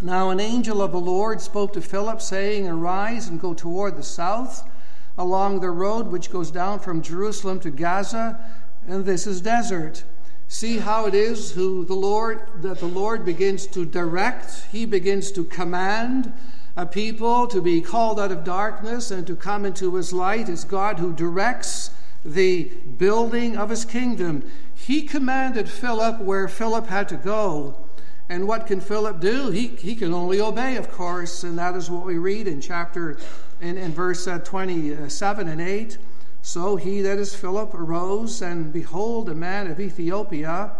Now 0.00 0.30
an 0.30 0.38
angel 0.38 0.80
of 0.80 0.92
the 0.92 1.00
Lord 1.00 1.40
spoke 1.40 1.72
to 1.72 1.80
Philip, 1.80 2.20
saying, 2.20 2.68
Arise 2.68 3.26
and 3.26 3.40
go 3.40 3.54
toward 3.54 3.96
the 3.96 4.04
south 4.04 4.70
along 5.18 5.60
the 5.60 5.70
road 5.70 6.06
which 6.06 6.30
goes 6.30 6.52
down 6.52 6.78
from 6.78 7.02
Jerusalem 7.02 7.58
to 7.60 7.70
Gaza, 7.70 8.38
and 8.86 9.04
this 9.04 9.26
is 9.26 9.40
desert. 9.40 10.04
See 10.46 10.78
how 10.78 11.06
it 11.06 11.14
is 11.14 11.52
who 11.52 11.84
the 11.84 11.94
Lord 11.94 12.46
that 12.62 12.78
the 12.78 12.86
Lord 12.86 13.24
begins 13.24 13.66
to 13.68 13.84
direct, 13.84 14.66
he 14.70 14.86
begins 14.86 15.32
to 15.32 15.42
command 15.42 16.32
a 16.76 16.86
people 16.86 17.48
to 17.48 17.60
be 17.60 17.80
called 17.80 18.20
out 18.20 18.30
of 18.30 18.44
darkness 18.44 19.10
and 19.10 19.26
to 19.26 19.34
come 19.34 19.64
into 19.64 19.96
his 19.96 20.12
light. 20.12 20.48
It's 20.48 20.64
God 20.64 21.00
who 21.00 21.12
directs 21.12 21.90
the 22.24 22.64
building 22.98 23.56
of 23.56 23.70
his 23.70 23.84
kingdom. 23.84 24.50
He 24.74 25.02
commanded 25.02 25.68
Philip 25.68 26.20
where 26.20 26.48
Philip 26.48 26.86
had 26.86 27.08
to 27.10 27.16
go. 27.16 27.76
And 28.28 28.46
what 28.48 28.66
can 28.66 28.80
Philip 28.80 29.20
do? 29.20 29.50
He, 29.50 29.68
he 29.68 29.94
can 29.94 30.14
only 30.14 30.40
obey, 30.40 30.76
of 30.76 30.90
course, 30.90 31.44
and 31.44 31.58
that 31.58 31.74
is 31.74 31.90
what 31.90 32.06
we 32.06 32.18
read 32.18 32.48
in 32.48 32.60
chapter 32.60 33.18
in, 33.60 33.76
in 33.76 33.92
verse 33.92 34.26
uh, 34.26 34.38
27 34.38 35.48
and 35.48 35.60
8. 35.60 35.98
So 36.40 36.76
he, 36.76 37.02
that 37.02 37.18
is 37.18 37.34
Philip, 37.34 37.74
arose, 37.74 38.42
and 38.42 38.72
behold, 38.72 39.28
a 39.28 39.34
man 39.34 39.68
of 39.68 39.78
Ethiopia, 39.78 40.72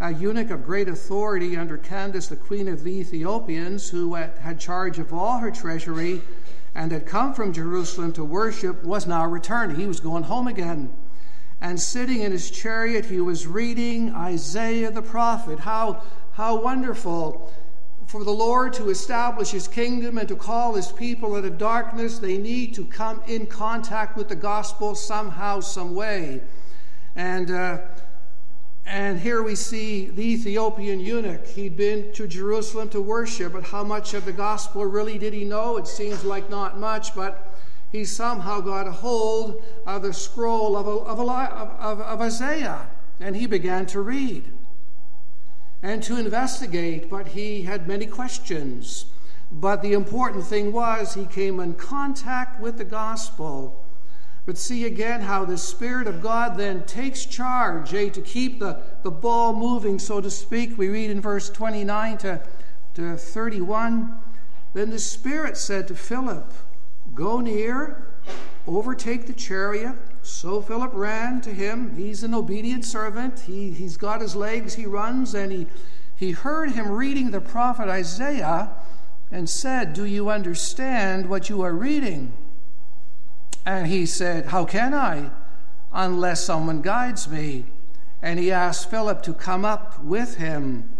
a 0.00 0.14
eunuch 0.14 0.50
of 0.50 0.64
great 0.64 0.88
authority 0.88 1.56
under 1.56 1.76
Candace, 1.76 2.28
the 2.28 2.36
queen 2.36 2.68
of 2.68 2.84
the 2.84 3.00
Ethiopians, 3.00 3.90
who 3.90 4.14
had 4.14 4.60
charge 4.60 4.98
of 4.98 5.12
all 5.12 5.38
her 5.38 5.50
treasury 5.50 6.22
and 6.80 6.92
had 6.92 7.04
come 7.04 7.34
from 7.34 7.52
Jerusalem 7.52 8.10
to 8.10 8.24
worship, 8.24 8.82
was 8.82 9.06
now 9.06 9.26
returning. 9.26 9.76
He 9.76 9.86
was 9.86 10.00
going 10.00 10.22
home 10.22 10.46
again. 10.46 10.90
And 11.60 11.78
sitting 11.78 12.22
in 12.22 12.32
his 12.32 12.50
chariot, 12.50 13.04
he 13.04 13.20
was 13.20 13.46
reading 13.46 14.14
Isaiah 14.14 14.90
the 14.90 15.02
prophet. 15.02 15.58
How, 15.58 16.02
how 16.32 16.62
wonderful 16.62 17.52
for 18.06 18.24
the 18.24 18.30
Lord 18.30 18.72
to 18.74 18.88
establish 18.88 19.50
his 19.50 19.68
kingdom 19.68 20.16
and 20.16 20.26
to 20.28 20.36
call 20.36 20.72
his 20.72 20.90
people 20.90 21.36
out 21.36 21.44
of 21.44 21.58
darkness, 21.58 22.18
they 22.18 22.38
need 22.38 22.72
to 22.76 22.86
come 22.86 23.20
in 23.26 23.46
contact 23.46 24.16
with 24.16 24.30
the 24.30 24.34
gospel 24.34 24.94
somehow, 24.94 25.60
some 25.60 25.94
way. 25.94 26.40
And, 27.14 27.50
uh, 27.50 27.80
and 28.90 29.20
here 29.20 29.40
we 29.40 29.54
see 29.54 30.06
the 30.06 30.32
Ethiopian 30.32 30.98
eunuch. 30.98 31.46
He'd 31.46 31.76
been 31.76 32.12
to 32.14 32.26
Jerusalem 32.26 32.88
to 32.88 33.00
worship, 33.00 33.52
but 33.52 33.62
how 33.62 33.84
much 33.84 34.14
of 34.14 34.24
the 34.24 34.32
gospel 34.32 34.84
really 34.84 35.16
did 35.16 35.32
he 35.32 35.44
know? 35.44 35.76
It 35.76 35.86
seems 35.86 36.24
like 36.24 36.50
not 36.50 36.76
much, 36.76 37.14
but 37.14 37.56
he 37.92 38.04
somehow 38.04 38.60
got 38.60 38.88
a 38.88 38.90
hold 38.90 39.62
of 39.86 40.02
the 40.02 40.12
scroll 40.12 40.76
of, 40.76 40.88
of, 40.88 41.20
of, 41.20 42.00
of 42.00 42.20
Isaiah, 42.20 42.88
and 43.20 43.36
he 43.36 43.46
began 43.46 43.86
to 43.86 44.00
read 44.00 44.50
and 45.82 46.02
to 46.02 46.16
investigate, 46.16 47.08
but 47.08 47.28
he 47.28 47.62
had 47.62 47.86
many 47.86 48.06
questions. 48.06 49.04
But 49.52 49.82
the 49.82 49.92
important 49.92 50.46
thing 50.46 50.72
was 50.72 51.14
he 51.14 51.26
came 51.26 51.60
in 51.60 51.74
contact 51.74 52.60
with 52.60 52.76
the 52.76 52.84
gospel. 52.84 53.84
But 54.50 54.58
see 54.58 54.84
again 54.84 55.20
how 55.20 55.44
the 55.44 55.56
Spirit 55.56 56.08
of 56.08 56.20
God 56.20 56.58
then 56.58 56.82
takes 56.82 57.24
charge, 57.24 57.94
eh, 57.94 58.08
to 58.08 58.20
keep 58.20 58.58
the, 58.58 58.82
the 59.04 59.10
ball 59.12 59.52
moving, 59.52 60.00
so 60.00 60.20
to 60.20 60.28
speak. 60.28 60.76
We 60.76 60.88
read 60.88 61.08
in 61.08 61.20
verse 61.20 61.48
29 61.50 62.18
to, 62.18 62.42
to 62.94 63.16
31. 63.16 64.18
Then 64.74 64.90
the 64.90 64.98
Spirit 64.98 65.56
said 65.56 65.86
to 65.86 65.94
Philip, 65.94 66.52
Go 67.14 67.38
near, 67.38 68.08
overtake 68.66 69.28
the 69.28 69.34
chariot 69.34 69.94
so 70.22 70.60
Philip 70.60 70.90
ran 70.94 71.40
to 71.42 71.54
him. 71.54 71.94
He's 71.94 72.24
an 72.24 72.34
obedient 72.34 72.84
servant. 72.84 73.38
He, 73.46 73.70
he's 73.70 73.96
got 73.96 74.20
his 74.20 74.34
legs, 74.34 74.74
he 74.74 74.84
runs, 74.84 75.32
and 75.32 75.52
he, 75.52 75.68
he 76.16 76.32
heard 76.32 76.72
him 76.72 76.90
reading 76.90 77.30
the 77.30 77.40
prophet 77.40 77.88
Isaiah 77.88 78.72
and 79.30 79.48
said, 79.48 79.92
Do 79.94 80.06
you 80.06 80.28
understand 80.28 81.28
what 81.28 81.48
you 81.48 81.62
are 81.62 81.72
reading? 81.72 82.32
And 83.70 83.86
he 83.86 84.04
said, 84.04 84.46
How 84.46 84.64
can 84.64 84.92
I, 84.92 85.30
unless 85.92 86.42
someone 86.42 86.82
guides 86.82 87.28
me? 87.28 87.66
And 88.20 88.40
he 88.40 88.50
asked 88.50 88.90
Philip 88.90 89.22
to 89.22 89.32
come 89.32 89.64
up 89.64 90.02
with 90.02 90.38
him. 90.38 90.90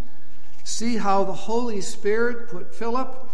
See 0.63 0.95
how 0.95 1.25
the 1.25 1.33
Holy 1.33 1.81
Spirit 1.81 2.47
put 2.47 2.73
Philip 2.73 3.27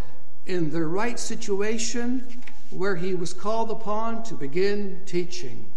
in 0.47 0.71
the 0.71 0.83
right 0.87 1.19
situation 1.19 2.25
where 2.71 2.95
he 2.95 3.13
was 3.13 3.31
called 3.31 3.69
upon 3.69 4.23
to 4.23 4.33
begin 4.33 5.03
teaching 5.05 5.71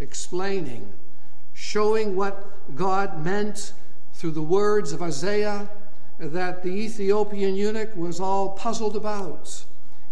explaining, 0.00 0.90
showing 1.52 2.16
what 2.16 2.74
God 2.74 3.22
meant 3.22 3.74
through 4.14 4.30
the 4.30 4.40
words 4.40 4.94
of 4.94 5.02
Isaiah 5.02 5.68
that 6.18 6.62
the 6.62 6.70
Ethiopian 6.70 7.54
eunuch 7.54 7.94
was 7.94 8.18
all 8.18 8.52
puzzled 8.52 8.96
about. 8.96 9.66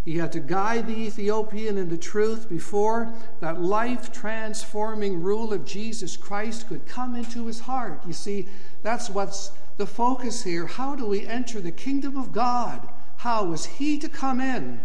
He 0.06 0.18
had 0.18 0.30
to 0.32 0.40
guide 0.40 0.86
the 0.86 0.96
Ethiopian 0.96 1.76
into 1.76 1.96
truth 1.96 2.48
before 2.48 3.12
that 3.40 3.60
life 3.60 4.12
transforming 4.12 5.20
rule 5.20 5.52
of 5.52 5.64
Jesus 5.64 6.16
Christ 6.16 6.68
could 6.68 6.86
come 6.86 7.16
into 7.16 7.46
his 7.46 7.58
heart. 7.58 8.06
You 8.06 8.12
see, 8.12 8.46
that's 8.84 9.10
what's 9.10 9.50
the 9.78 9.86
focus 9.86 10.44
here. 10.44 10.68
How 10.68 10.94
do 10.94 11.06
we 11.06 11.26
enter 11.26 11.60
the 11.60 11.72
kingdom 11.72 12.16
of 12.16 12.30
God? 12.30 12.88
How 13.16 13.50
is 13.52 13.66
he 13.66 13.98
to 13.98 14.08
come 14.08 14.40
in? 14.40 14.80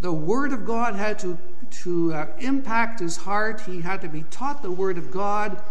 The 0.00 0.12
Word 0.12 0.52
of 0.52 0.64
God 0.64 0.96
had 0.96 1.20
to 1.20 1.38
to 1.82 2.14
uh, 2.14 2.26
impact 2.38 2.98
his 2.98 3.18
heart. 3.18 3.60
He 3.60 3.82
had 3.82 4.00
to 4.00 4.08
be 4.08 4.24
taught 4.30 4.62
the 4.62 4.72
Word 4.72 4.98
of 4.98 5.12
God. 5.12 5.62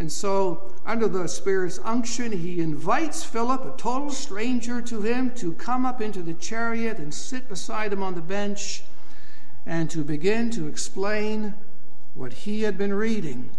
And 0.00 0.10
so, 0.10 0.72
under 0.86 1.08
the 1.08 1.28
Spirit's 1.28 1.78
unction, 1.84 2.32
he 2.32 2.62
invites 2.62 3.22
Philip, 3.22 3.66
a 3.66 3.76
total 3.76 4.08
stranger 4.08 4.80
to 4.80 5.02
him, 5.02 5.30
to 5.34 5.52
come 5.52 5.84
up 5.84 6.00
into 6.00 6.22
the 6.22 6.32
chariot 6.32 6.96
and 6.96 7.12
sit 7.12 7.50
beside 7.50 7.92
him 7.92 8.02
on 8.02 8.14
the 8.14 8.22
bench 8.22 8.82
and 9.66 9.90
to 9.90 10.02
begin 10.02 10.50
to 10.52 10.68
explain 10.68 11.52
what 12.14 12.32
he 12.32 12.62
had 12.62 12.78
been 12.78 12.94
reading. 12.94 13.50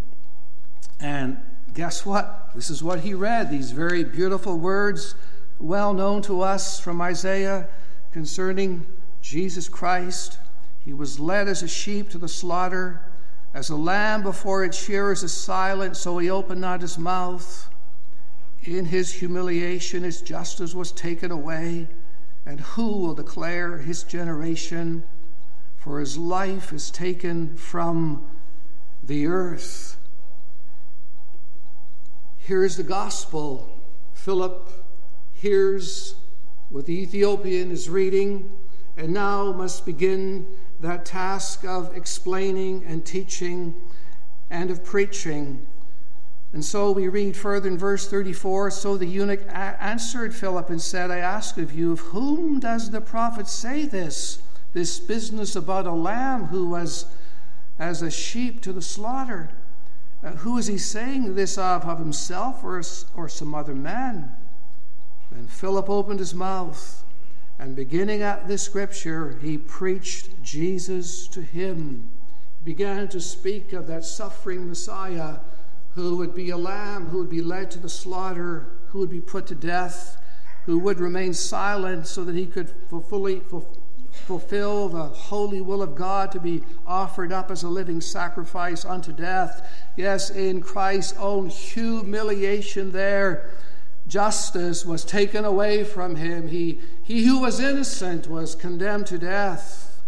And 0.99 1.37
guess 1.75 2.07
what? 2.07 2.49
This 2.55 2.71
is 2.71 2.81
what 2.81 3.01
he 3.01 3.13
read 3.13 3.51
these 3.51 3.69
very 3.69 4.03
beautiful 4.03 4.57
words, 4.57 5.13
well 5.59 5.93
known 5.93 6.23
to 6.23 6.41
us 6.41 6.79
from 6.79 7.01
Isaiah 7.01 7.67
concerning 8.11 8.87
Jesus 9.21 9.69
Christ. 9.69 10.39
He 10.83 10.91
was 10.91 11.19
led 11.19 11.47
as 11.47 11.61
a 11.61 11.67
sheep 11.67 12.09
to 12.09 12.17
the 12.17 12.27
slaughter 12.27 13.10
as 13.53 13.69
a 13.69 13.75
lamb 13.75 14.23
before 14.23 14.63
its 14.63 14.81
shearers 14.81 15.23
is 15.23 15.33
silent, 15.33 15.97
so 15.97 16.17
he 16.17 16.29
opened 16.29 16.61
not 16.61 16.81
his 16.81 16.97
mouth. 16.97 17.69
In 18.63 18.85
his 18.85 19.11
humiliation, 19.11 20.03
his 20.03 20.21
justice 20.21 20.73
was 20.73 20.91
taken 20.91 21.31
away. 21.31 21.87
And 22.45 22.59
who 22.59 22.97
will 22.97 23.13
declare 23.13 23.77
his 23.79 24.03
generation? 24.03 25.03
For 25.77 25.99
his 25.99 26.17
life 26.17 26.71
is 26.71 26.91
taken 26.91 27.57
from 27.57 28.25
the 29.03 29.27
earth. 29.27 29.97
Here's 32.37 32.77
the 32.77 32.83
gospel. 32.83 33.79
Philip 34.13 34.69
hears 35.33 36.15
what 36.69 36.85
the 36.85 37.01
Ethiopian 37.01 37.71
is 37.71 37.89
reading 37.89 38.51
and 38.95 39.13
now 39.13 39.51
must 39.51 39.85
begin 39.85 40.45
that 40.81 41.05
task 41.05 41.63
of 41.63 41.95
explaining 41.95 42.83
and 42.85 43.05
teaching 43.05 43.75
and 44.49 44.71
of 44.71 44.83
preaching. 44.83 45.65
And 46.53 46.65
so 46.65 46.91
we 46.91 47.07
read 47.07 47.37
further 47.37 47.69
in 47.69 47.77
verse 47.77 48.09
34 48.09 48.71
So 48.71 48.97
the 48.97 49.05
eunuch 49.05 49.41
answered 49.49 50.35
Philip 50.35 50.69
and 50.69 50.81
said, 50.81 51.09
I 51.09 51.19
ask 51.19 51.57
of 51.57 51.73
you, 51.73 51.93
of 51.93 51.99
whom 51.99 52.59
does 52.59 52.89
the 52.89 52.99
prophet 52.99 53.47
say 53.47 53.85
this? 53.85 54.41
This 54.73 54.99
business 54.99 55.55
about 55.55 55.85
a 55.85 55.91
lamb 55.91 56.47
who 56.47 56.69
was 56.69 57.05
as 57.79 58.01
a 58.01 58.11
sheep 58.11 58.61
to 58.61 58.73
the 58.73 58.81
slaughter. 58.81 59.49
Uh, 60.23 60.31
who 60.31 60.57
is 60.57 60.67
he 60.67 60.77
saying 60.77 61.35
this 61.35 61.57
of, 61.57 61.85
of 61.85 61.99
himself 61.99 62.63
or, 62.63 62.81
or 63.15 63.27
some 63.27 63.55
other 63.55 63.73
man? 63.73 64.31
Then 65.31 65.47
Philip 65.47 65.89
opened 65.89 66.19
his 66.19 66.33
mouth 66.33 67.03
and 67.61 67.75
beginning 67.75 68.23
at 68.23 68.47
this 68.47 68.63
scripture, 68.63 69.37
he 69.39 69.55
preached 69.55 70.41
Jesus 70.41 71.27
to 71.27 71.43
him. 71.43 72.09
He 72.57 72.65
began 72.65 73.07
to 73.09 73.21
speak 73.21 73.71
of 73.71 73.85
that 73.85 74.03
suffering 74.03 74.67
Messiah 74.67 75.37
who 75.93 76.17
would 76.17 76.33
be 76.33 76.49
a 76.49 76.57
lamb, 76.57 77.05
who 77.09 77.19
would 77.19 77.29
be 77.29 77.43
led 77.43 77.69
to 77.69 77.79
the 77.79 77.87
slaughter, 77.87 78.71
who 78.87 78.97
would 78.97 79.11
be 79.11 79.21
put 79.21 79.45
to 79.45 79.55
death, 79.55 80.17
who 80.65 80.79
would 80.79 80.99
remain 80.99 81.35
silent 81.35 82.07
so 82.07 82.23
that 82.23 82.33
he 82.33 82.47
could 82.47 82.73
fully 83.07 83.43
fulfill 84.11 84.89
the 84.89 85.03
holy 85.03 85.61
will 85.61 85.83
of 85.83 85.93
God 85.93 86.31
to 86.31 86.39
be 86.39 86.63
offered 86.87 87.31
up 87.31 87.51
as 87.51 87.61
a 87.61 87.69
living 87.69 88.01
sacrifice 88.01 88.85
unto 88.85 89.11
death. 89.11 89.69
Yes, 89.95 90.31
in 90.31 90.61
Christ's 90.61 91.15
own 91.19 91.49
humiliation 91.49 92.91
there 92.91 93.51
justice 94.11 94.85
was 94.85 95.05
taken 95.05 95.45
away 95.45 95.85
from 95.85 96.17
him. 96.17 96.49
He, 96.49 96.79
he 97.01 97.23
who 97.23 97.39
was 97.39 97.61
innocent 97.61 98.27
was 98.27 98.55
condemned 98.55 99.07
to 99.07 99.17
death. 99.17 100.01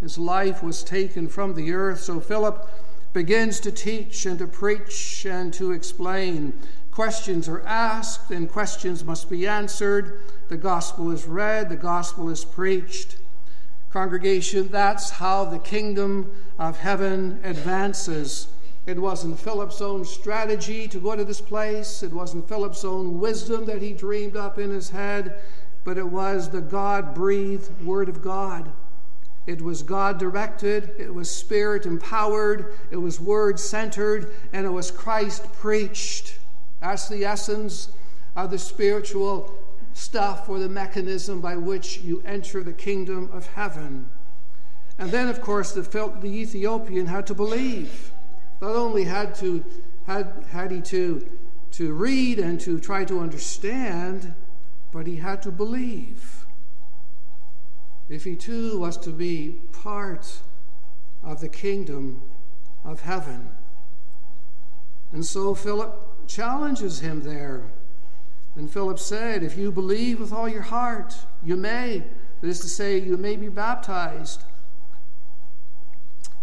His 0.00 0.16
life 0.16 0.62
was 0.62 0.82
taken 0.82 1.28
from 1.28 1.52
the 1.52 1.74
earth. 1.74 2.00
So 2.00 2.18
Philip 2.18 2.66
begins 3.12 3.60
to 3.60 3.70
teach 3.70 4.24
and 4.24 4.38
to 4.38 4.46
preach 4.46 5.26
and 5.26 5.52
to 5.52 5.70
explain. 5.70 6.58
Questions 6.90 7.46
are 7.46 7.60
asked 7.66 8.30
and 8.30 8.50
questions 8.50 9.04
must 9.04 9.28
be 9.28 9.46
answered. 9.46 10.22
The 10.48 10.56
gospel 10.56 11.10
is 11.10 11.26
read, 11.26 11.68
the 11.68 11.76
gospel 11.76 12.30
is 12.30 12.46
preached. 12.46 13.16
Congregation, 13.90 14.68
that's 14.68 15.10
how 15.10 15.44
the 15.44 15.58
kingdom 15.58 16.34
of 16.58 16.78
heaven 16.78 17.38
advances. 17.44 18.48
It 18.84 18.98
wasn't 18.98 19.38
Philip's 19.38 19.80
own 19.80 20.04
strategy 20.04 20.88
to 20.88 20.98
go 20.98 21.14
to 21.14 21.24
this 21.24 21.40
place. 21.40 22.02
It 22.02 22.12
wasn't 22.12 22.48
Philip's 22.48 22.84
own 22.84 23.20
wisdom 23.20 23.64
that 23.66 23.80
he 23.80 23.92
dreamed 23.92 24.36
up 24.36 24.58
in 24.58 24.70
his 24.70 24.90
head, 24.90 25.38
but 25.84 25.98
it 25.98 26.08
was 26.08 26.50
the 26.50 26.60
God 26.60 27.14
breathed 27.14 27.70
Word 27.84 28.08
of 28.08 28.22
God. 28.22 28.72
It 29.46 29.62
was 29.62 29.82
God 29.82 30.18
directed, 30.18 30.94
it 30.98 31.12
was 31.12 31.30
Spirit 31.30 31.86
empowered, 31.86 32.74
it 32.90 32.96
was 32.96 33.20
Word 33.20 33.58
centered, 33.58 34.34
and 34.52 34.66
it 34.66 34.70
was 34.70 34.90
Christ 34.90 35.52
preached. 35.54 36.38
That's 36.80 37.08
the 37.08 37.24
essence 37.24 37.88
of 38.34 38.50
the 38.50 38.58
spiritual 38.58 39.52
stuff 39.94 40.48
or 40.48 40.58
the 40.58 40.68
mechanism 40.68 41.40
by 41.40 41.56
which 41.56 41.98
you 41.98 42.22
enter 42.24 42.62
the 42.62 42.72
kingdom 42.72 43.30
of 43.32 43.46
heaven. 43.46 44.08
And 44.98 45.10
then, 45.10 45.28
of 45.28 45.40
course, 45.40 45.72
the, 45.72 45.82
the 45.82 46.28
Ethiopian 46.28 47.06
had 47.06 47.26
to 47.28 47.34
believe 47.34 48.12
not 48.62 48.76
only 48.76 49.02
had 49.02 49.34
to 49.34 49.64
had, 50.06 50.44
had 50.50 50.70
he 50.70 50.80
to, 50.80 51.28
to 51.72 51.92
read 51.92 52.38
and 52.38 52.60
to 52.60 52.78
try 52.78 53.04
to 53.04 53.20
understand, 53.20 54.34
but 54.92 55.06
he 55.06 55.16
had 55.16 55.42
to 55.42 55.50
believe. 55.50 56.46
If 58.08 58.24
he 58.24 58.36
too 58.36 58.78
was 58.78 58.96
to 58.98 59.10
be 59.10 59.60
part 59.72 60.40
of 61.22 61.40
the 61.40 61.48
kingdom 61.48 62.22
of 62.84 63.02
heaven. 63.02 63.50
And 65.12 65.24
so 65.24 65.54
Philip 65.54 66.26
challenges 66.28 67.00
him 67.00 67.22
there. 67.22 67.72
And 68.54 68.70
Philip 68.70 68.98
said, 68.98 69.42
If 69.42 69.56
you 69.56 69.72
believe 69.72 70.20
with 70.20 70.32
all 70.32 70.48
your 70.48 70.62
heart, 70.62 71.16
you 71.42 71.56
may. 71.56 72.04
That 72.40 72.48
is 72.48 72.60
to 72.60 72.68
say, 72.68 72.98
you 72.98 73.16
may 73.16 73.36
be 73.36 73.48
baptized. 73.48 74.42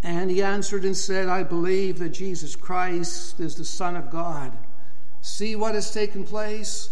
And 0.04 0.32
he 0.32 0.42
answered 0.42 0.86
and 0.86 0.96
said, 0.96 1.28
I 1.28 1.44
believe 1.44 2.00
that 2.00 2.10
Jesus 2.10 2.56
Christ 2.56 3.40
is 3.40 3.56
the 3.56 3.66
Son 3.66 3.96
of 3.96 4.10
God. 4.10 4.58
See 5.22 5.56
what 5.56 5.76
has 5.76 5.92
taken 5.92 6.24
place? 6.24 6.90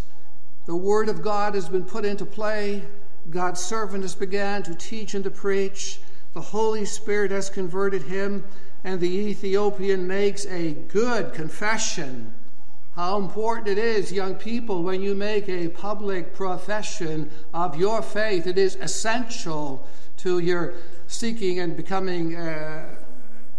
The 0.66 0.76
Word 0.76 1.08
of 1.08 1.22
God 1.22 1.56
has 1.56 1.70
been 1.70 1.86
put 1.86 2.04
into 2.04 2.26
play. 2.26 2.84
God's 3.30 3.62
servant 3.62 4.04
has 4.04 4.16
begun 4.16 4.64
to 4.64 4.76
teach 4.76 5.14
and 5.14 5.24
to 5.24 5.32
preach. 5.32 6.02
The 6.34 6.42
Holy 6.42 6.84
Spirit 6.84 7.32
has 7.32 7.50
converted 7.50 8.04
him, 8.04 8.44
and 8.84 9.00
the 9.00 9.10
Ethiopian 9.10 10.06
makes 10.06 10.46
a 10.46 10.74
good 10.74 11.34
confession. 11.34 12.34
How 12.96 13.18
important 13.18 13.68
it 13.68 13.78
is, 13.78 14.12
young 14.12 14.36
people, 14.36 14.84
when 14.84 15.02
you 15.02 15.16
make 15.16 15.48
a 15.48 15.70
public 15.70 16.34
profession 16.34 17.30
of 17.54 17.78
your 17.78 18.02
faith. 18.02 18.46
It 18.46 18.58
is 18.58 18.76
essential 18.76 19.88
to 20.18 20.40
your 20.40 20.74
seeking 21.08 21.60
and 21.60 21.78
becoming 21.78 22.36
uh, 22.36 22.96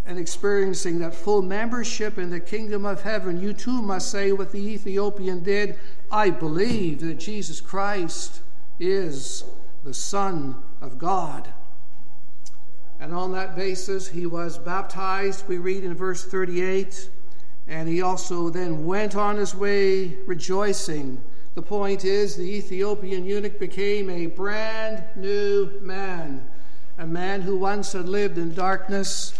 and 0.08 0.18
experiencing 0.18 0.98
that 1.00 1.14
full 1.14 1.42
membership 1.42 2.16
in 2.16 2.30
the 2.30 2.40
kingdom 2.40 2.86
of 2.86 3.02
heaven, 3.02 3.38
you 3.38 3.52
too 3.52 3.82
must 3.82 4.10
say 4.10 4.32
what 4.32 4.50
the 4.50 4.58
Ethiopian 4.58 5.42
did 5.42 5.76
I 6.10 6.30
believe 6.30 7.00
that 7.00 7.18
Jesus 7.18 7.60
Christ 7.60 8.40
is 8.80 9.44
the 9.84 9.92
Son 9.92 10.56
of 10.80 10.96
God. 10.96 11.52
And 12.98 13.12
on 13.12 13.32
that 13.32 13.54
basis, 13.54 14.08
he 14.08 14.24
was 14.24 14.56
baptized, 14.56 15.46
we 15.46 15.58
read 15.58 15.84
in 15.84 15.94
verse 15.94 16.24
38, 16.24 17.10
and 17.66 17.86
he 17.86 18.00
also 18.00 18.48
then 18.48 18.86
went 18.86 19.14
on 19.14 19.36
his 19.36 19.54
way 19.54 20.16
rejoicing. 20.26 21.22
The 21.54 21.60
point 21.60 22.06
is, 22.06 22.34
the 22.34 22.50
Ethiopian 22.50 23.26
eunuch 23.26 23.58
became 23.58 24.08
a 24.08 24.26
brand 24.26 25.04
new 25.16 25.70
man 25.82 26.48
a 26.98 27.06
man 27.06 27.40
who 27.42 27.56
once 27.56 27.92
had 27.92 28.08
lived 28.08 28.38
in 28.38 28.52
darkness. 28.52 29.32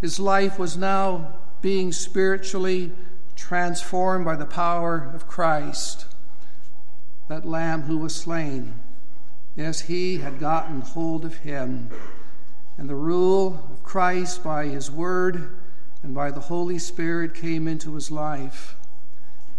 His 0.00 0.20
life 0.20 0.58
was 0.58 0.76
now 0.76 1.32
being 1.60 1.92
spiritually 1.92 2.92
transformed 3.34 4.24
by 4.24 4.36
the 4.36 4.46
power 4.46 5.10
of 5.14 5.26
Christ, 5.26 6.06
that 7.28 7.46
Lamb 7.46 7.82
who 7.82 7.98
was 7.98 8.14
slain. 8.14 8.74
Yes, 9.56 9.80
he 9.82 10.18
had 10.18 10.38
gotten 10.38 10.82
hold 10.82 11.24
of 11.24 11.38
him. 11.38 11.90
And 12.76 12.88
the 12.88 12.94
rule 12.94 13.68
of 13.72 13.82
Christ 13.82 14.44
by 14.44 14.66
his 14.66 14.88
word 14.88 15.58
and 16.04 16.14
by 16.14 16.30
the 16.30 16.40
Holy 16.40 16.78
Spirit 16.78 17.34
came 17.34 17.66
into 17.66 17.94
his 17.94 18.10
life. 18.10 18.76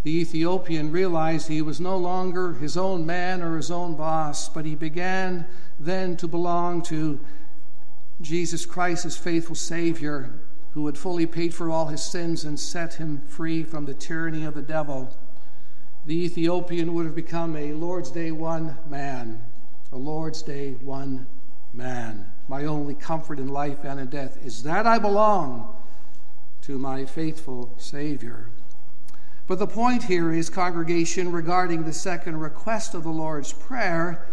The 0.03 0.21
Ethiopian 0.21 0.93
realized 0.93 1.49
he 1.49 1.61
was 1.61 1.81
no 1.81 1.97
longer 1.97 2.53
his 2.53 2.77
own 2.77 3.05
man 3.05 3.41
or 3.41 3.57
his 3.57 3.69
own 3.69 3.95
boss, 3.95 4.47
but 4.47 4.63
he 4.63 4.75
began 4.75 5.45
then 5.77 6.15
to 6.15 6.27
belong 6.29 6.81
to 6.83 7.19
Jesus 8.21 8.65
Christ, 8.65 9.03
his 9.03 9.17
faithful 9.17 9.55
Savior, 9.55 10.29
who 10.73 10.85
had 10.85 10.97
fully 10.97 11.25
paid 11.25 11.53
for 11.53 11.69
all 11.69 11.87
his 11.87 12.01
sins 12.01 12.43
and 12.43 12.59
set 12.59 12.95
him 12.95 13.21
free 13.21 13.63
from 13.63 13.85
the 13.85 13.93
tyranny 13.93 14.43
of 14.43 14.53
the 14.53 14.61
devil, 14.61 15.15
the 16.05 16.25
Ethiopian 16.25 16.93
would 16.93 17.05
have 17.05 17.15
become 17.15 17.55
a 17.55 17.73
Lord's 17.73 18.11
Day 18.11 18.31
one 18.31 18.77
man. 18.87 19.43
A 19.91 19.97
Lord's 19.97 20.41
Day 20.41 20.73
one 20.81 21.27
man. 21.73 22.31
My 22.47 22.65
only 22.65 22.93
comfort 22.93 23.39
in 23.39 23.47
life 23.47 23.83
and 23.83 23.99
in 23.99 24.07
death 24.07 24.37
is 24.43 24.63
that 24.63 24.85
I 24.85 24.99
belong 24.99 25.75
to 26.61 26.77
my 26.77 27.05
faithful 27.05 27.73
Savior. 27.77 28.49
But 29.47 29.59
the 29.59 29.67
point 29.67 30.03
here 30.03 30.31
is, 30.31 30.49
congregation, 30.49 31.31
regarding 31.31 31.83
the 31.83 31.93
second 31.93 32.39
request 32.39 32.93
of 32.93 33.03
the 33.03 33.09
Lord's 33.09 33.53
Prayer, 33.53 34.27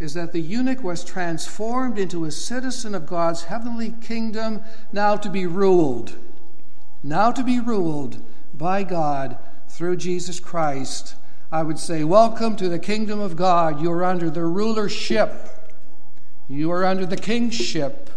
is 0.00 0.14
that 0.14 0.32
the 0.32 0.40
eunuch 0.40 0.82
was 0.82 1.04
transformed 1.04 1.98
into 1.98 2.24
a 2.24 2.30
citizen 2.30 2.94
of 2.94 3.04
God's 3.04 3.44
heavenly 3.44 3.94
kingdom, 4.00 4.62
now 4.92 5.14
to 5.14 5.28
be 5.28 5.44
ruled, 5.44 6.16
now 7.02 7.30
to 7.30 7.44
be 7.44 7.60
ruled 7.60 8.16
by 8.54 8.82
God 8.82 9.36
through 9.68 9.98
Jesus 9.98 10.40
Christ. 10.40 11.16
I 11.52 11.62
would 11.62 11.78
say, 11.78 12.02
Welcome 12.02 12.56
to 12.56 12.68
the 12.70 12.78
kingdom 12.78 13.20
of 13.20 13.36
God. 13.36 13.82
You 13.82 13.92
are 13.92 14.02
under 14.02 14.30
the 14.30 14.44
rulership, 14.44 15.34
you 16.48 16.72
are 16.72 16.86
under 16.86 17.04
the 17.04 17.18
kingship 17.18 18.08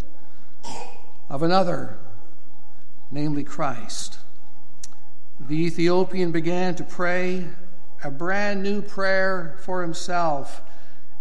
of 1.30 1.44
another, 1.44 1.98
namely 3.12 3.44
Christ. 3.44 4.20
The 5.38 5.66
Ethiopian 5.66 6.32
began 6.32 6.76
to 6.76 6.86
pray 6.86 7.46
a 8.06 8.10
brand 8.10 8.64
new 8.64 8.82
prayer 8.82 9.58
for 9.60 9.82
himself. 9.82 10.62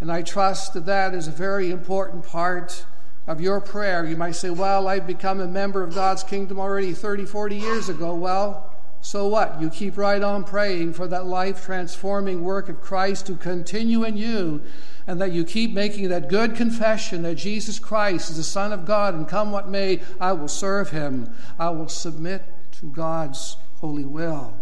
And 0.02 0.10
I 0.10 0.22
trust 0.22 0.74
that 0.74 0.84
that 0.86 1.14
is 1.14 1.28
a 1.28 1.30
very 1.30 1.70
important 1.70 2.26
part 2.26 2.86
of 3.28 3.40
your 3.40 3.60
prayer. 3.60 4.04
You 4.04 4.16
might 4.16 4.34
say, 4.34 4.50
Well, 4.50 4.88
I've 4.88 5.06
become 5.06 5.38
a 5.38 5.46
member 5.46 5.80
of 5.84 5.94
God's 5.94 6.24
kingdom 6.24 6.58
already 6.58 6.92
30, 6.92 7.24
40 7.24 7.54
years 7.54 7.88
ago. 7.88 8.12
Well, 8.12 8.74
so 9.00 9.28
what? 9.28 9.60
You 9.60 9.70
keep 9.70 9.96
right 9.96 10.20
on 10.20 10.42
praying 10.42 10.94
for 10.94 11.06
that 11.06 11.26
life 11.26 11.64
transforming 11.64 12.42
work 12.42 12.68
of 12.68 12.80
Christ 12.80 13.26
to 13.26 13.36
continue 13.36 14.02
in 14.02 14.16
you, 14.16 14.60
and 15.06 15.20
that 15.20 15.30
you 15.30 15.44
keep 15.44 15.72
making 15.72 16.08
that 16.08 16.28
good 16.28 16.56
confession 16.56 17.22
that 17.22 17.36
Jesus 17.36 17.78
Christ 17.78 18.28
is 18.28 18.38
the 18.38 18.42
Son 18.42 18.72
of 18.72 18.84
God, 18.84 19.14
and 19.14 19.28
come 19.28 19.52
what 19.52 19.68
may, 19.68 20.00
I 20.20 20.32
will 20.32 20.48
serve 20.48 20.90
him. 20.90 21.32
I 21.60 21.70
will 21.70 21.88
submit 21.88 22.42
to 22.80 22.86
God's 22.86 23.56
holy 23.76 24.04
will. 24.04 24.52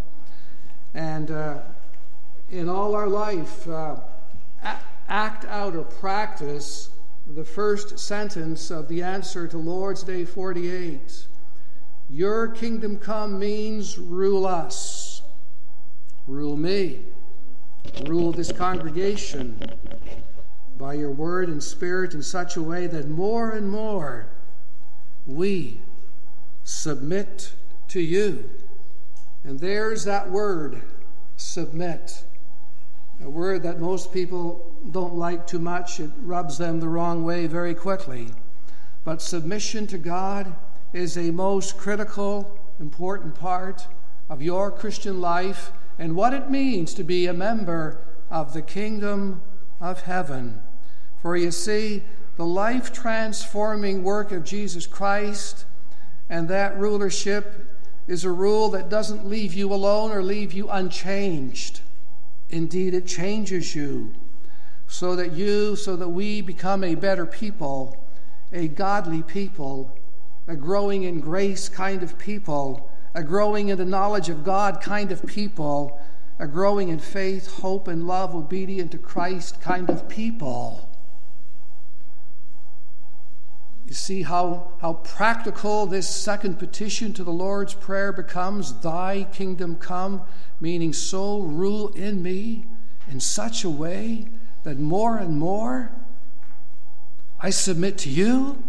And 0.93 1.31
uh, 1.31 1.61
in 2.51 2.69
all 2.69 2.95
our 2.95 3.09
life, 3.09 3.67
uh, 3.67 4.01
act 5.11 5.45
out 5.45 5.77
or 5.77 5.85
practice 5.85 6.91
the 7.27 7.45
first 7.45 7.99
sentence 7.99 8.71
of 8.71 8.89
the 8.89 9.03
answer 9.03 9.47
to 9.47 9.59
Lord's 9.59 10.03
Day 10.03 10.25
48. 10.25 11.27
Your 12.09 12.49
kingdom 12.49 12.99
come 12.99 13.39
means 13.39 13.99
rule 13.99 14.47
us, 14.47 15.23
rule 16.27 16.57
me, 16.57 17.01
rule 18.07 18.33
this 18.33 18.51
congregation 18.51 19.61
by 20.79 20.95
your 20.95 21.11
word 21.11 21.49
and 21.49 21.63
spirit 21.63 22.15
in 22.15 22.23
such 22.23 22.57
a 22.57 22.63
way 22.63 22.87
that 22.87 23.09
more 23.09 23.51
and 23.51 23.71
more 23.71 24.27
we 25.27 25.81
submit 26.65 27.53
to 27.89 28.01
you 28.01 28.49
and 29.45 29.59
there's 29.59 30.05
that 30.05 30.31
word, 30.31 30.83
submit. 31.37 32.25
A 33.23 33.29
word 33.29 33.63
that 33.63 33.81
most 33.81 34.13
people 34.13 34.70
don't 34.91 35.15
like 35.15 35.47
too 35.47 35.59
much. 35.59 36.01
It 36.01 36.11
rubs 36.23 36.59
them 36.59 36.81
the 36.81 36.89
wrong 36.89 37.25
way 37.25 37.47
very 37.47 37.75
quickly. 37.75 38.29
But 39.05 39.23
submission 39.23 39.87
to 39.89 39.99
God 39.99 40.55
is 40.93 41.17
a 41.17 41.31
most 41.31 41.77
critical, 41.79 42.59
important 42.79 43.35
part 43.35 43.87
of 44.29 44.43
your 44.43 44.71
Christian 44.71 45.21
life 45.21 45.73
and 45.99 46.17
what 46.17 46.35
it 46.35 46.51
means 46.51 46.95
to 46.95 47.05
be 47.05 47.27
a 47.27 47.33
member 47.33 48.05
of 48.31 48.53
the 48.53 48.63
kingdom 48.63 49.43
of 49.81 50.03
heaven. 50.03 50.61
For 51.21 51.37
you 51.37 51.51
see, 51.51 52.03
the 52.37 52.47
life 52.47 52.93
transforming 52.93 54.03
work 54.03 54.33
of 54.33 54.45
Jesus 54.45 54.87
Christ 54.87 55.67
and 56.29 56.49
that 56.49 56.79
rulership 56.79 57.67
is 58.07 58.25
a 58.25 58.31
rule 58.31 58.71
that 58.71 58.89
doesn't 58.89 59.27
leave 59.27 59.53
you 59.55 59.73
alone 59.73 60.11
or 60.11 60.23
leave 60.23 60.53
you 60.53 60.69
unchanged. 60.69 61.81
Indeed, 62.49 62.95
it 62.95 63.07
changes 63.07 63.75
you 63.75 64.15
so 64.91 65.15
that 65.15 65.33
you, 65.33 65.77
so 65.77 65.95
that 65.95 66.09
we 66.09 66.41
become 66.41 66.83
a 66.83 66.97
better 66.97 67.25
people, 67.25 67.97
a 68.53 68.67
godly 68.67 69.23
people, 69.23 69.97
a 70.49 70.57
growing 70.57 71.05
in 71.05 71.21
grace 71.21 71.69
kind 71.69 72.03
of 72.03 72.19
people, 72.19 72.91
a 73.15 73.23
growing 73.23 73.69
in 73.69 73.79
the 73.79 73.85
knowledge 73.85 74.29
of 74.29 74.43
God 74.43 74.81
kind 74.81 75.13
of 75.13 75.25
people, 75.25 76.01
a 76.41 76.47
growing 76.49 76.89
in 76.89 76.99
faith, 76.99 77.61
hope, 77.61 77.87
and 77.87 78.09
love, 78.09 78.35
obedient 78.35 78.91
to 78.91 78.99
Christ 78.99 79.61
kind 79.61 79.89
of 79.89 80.09
people. 80.09 80.89
You 83.87 83.95
see 83.95 84.23
how, 84.23 84.73
how 84.81 84.95
practical 84.95 85.87
this 85.87 86.09
second 86.09 86.59
petition 86.59 87.13
to 87.13 87.23
the 87.23 87.33
Lord's 87.33 87.75
Prayer 87.75 88.13
becomes 88.13 88.81
Thy 88.81 89.29
kingdom 89.33 89.77
come, 89.77 90.23
meaning 90.61 90.93
so 90.93 91.43
rule 91.43 91.89
in 91.91 92.25
me 92.25 92.67
in 93.09 93.21
such 93.21 93.63
a 93.63 93.71
way 93.71 94.27
that 94.65 94.79
more 94.79 95.17
and 95.17 95.39
more 95.39 95.93
I 97.39 97.51
submit 97.51 97.97
to 97.99 98.11
you. 98.11 98.63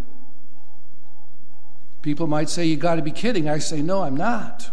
People 2.01 2.27
might 2.27 2.49
say, 2.49 2.65
You 2.65 2.77
got 2.77 2.95
to 2.95 3.01
be 3.01 3.11
kidding. 3.11 3.49
I 3.49 3.59
say, 3.59 3.81
No, 3.81 4.03
I'm 4.03 4.15
not. 4.15 4.71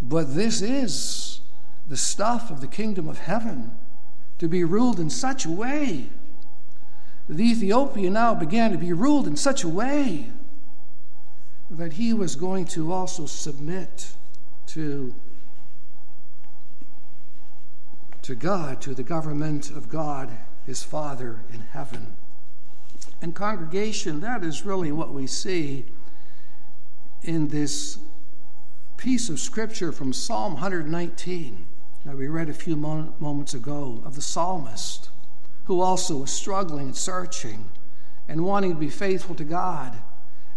But 0.00 0.34
this 0.34 0.62
is 0.62 1.40
the 1.88 1.96
stuff 1.96 2.50
of 2.50 2.60
the 2.60 2.66
kingdom 2.66 3.08
of 3.08 3.18
heaven 3.18 3.72
to 4.38 4.48
be 4.48 4.64
ruled 4.64 4.98
in 4.98 5.10
such 5.10 5.44
a 5.44 5.50
way 5.50 6.10
the 7.28 7.42
Ethiopian 7.42 8.12
now 8.12 8.34
began 8.34 8.70
to 8.70 8.78
be 8.78 8.92
ruled 8.92 9.26
in 9.26 9.36
such 9.36 9.64
a 9.64 9.68
way 9.68 10.30
that 11.68 11.94
he 11.94 12.12
was 12.12 12.36
going 12.36 12.64
to 12.64 12.92
also 12.92 13.26
submit 13.26 14.14
to, 14.66 15.12
to 18.26 18.34
God, 18.34 18.80
to 18.80 18.92
the 18.92 19.04
government 19.04 19.70
of 19.70 19.88
God, 19.88 20.32
his 20.66 20.82
Father 20.82 21.44
in 21.52 21.60
heaven. 21.60 22.16
And, 23.22 23.32
congregation, 23.36 24.18
that 24.18 24.42
is 24.42 24.66
really 24.66 24.90
what 24.90 25.14
we 25.14 25.28
see 25.28 25.86
in 27.22 27.46
this 27.48 27.98
piece 28.96 29.28
of 29.28 29.38
scripture 29.38 29.92
from 29.92 30.12
Psalm 30.12 30.54
119 30.54 31.68
that 32.04 32.16
we 32.16 32.26
read 32.26 32.48
a 32.48 32.52
few 32.52 32.74
moments 32.74 33.54
ago 33.54 34.02
of 34.04 34.16
the 34.16 34.22
psalmist 34.22 35.08
who 35.66 35.80
also 35.80 36.16
was 36.16 36.32
struggling 36.32 36.86
and 36.86 36.96
searching 36.96 37.70
and 38.26 38.44
wanting 38.44 38.72
to 38.72 38.78
be 38.78 38.90
faithful 38.90 39.36
to 39.36 39.44
God 39.44 39.96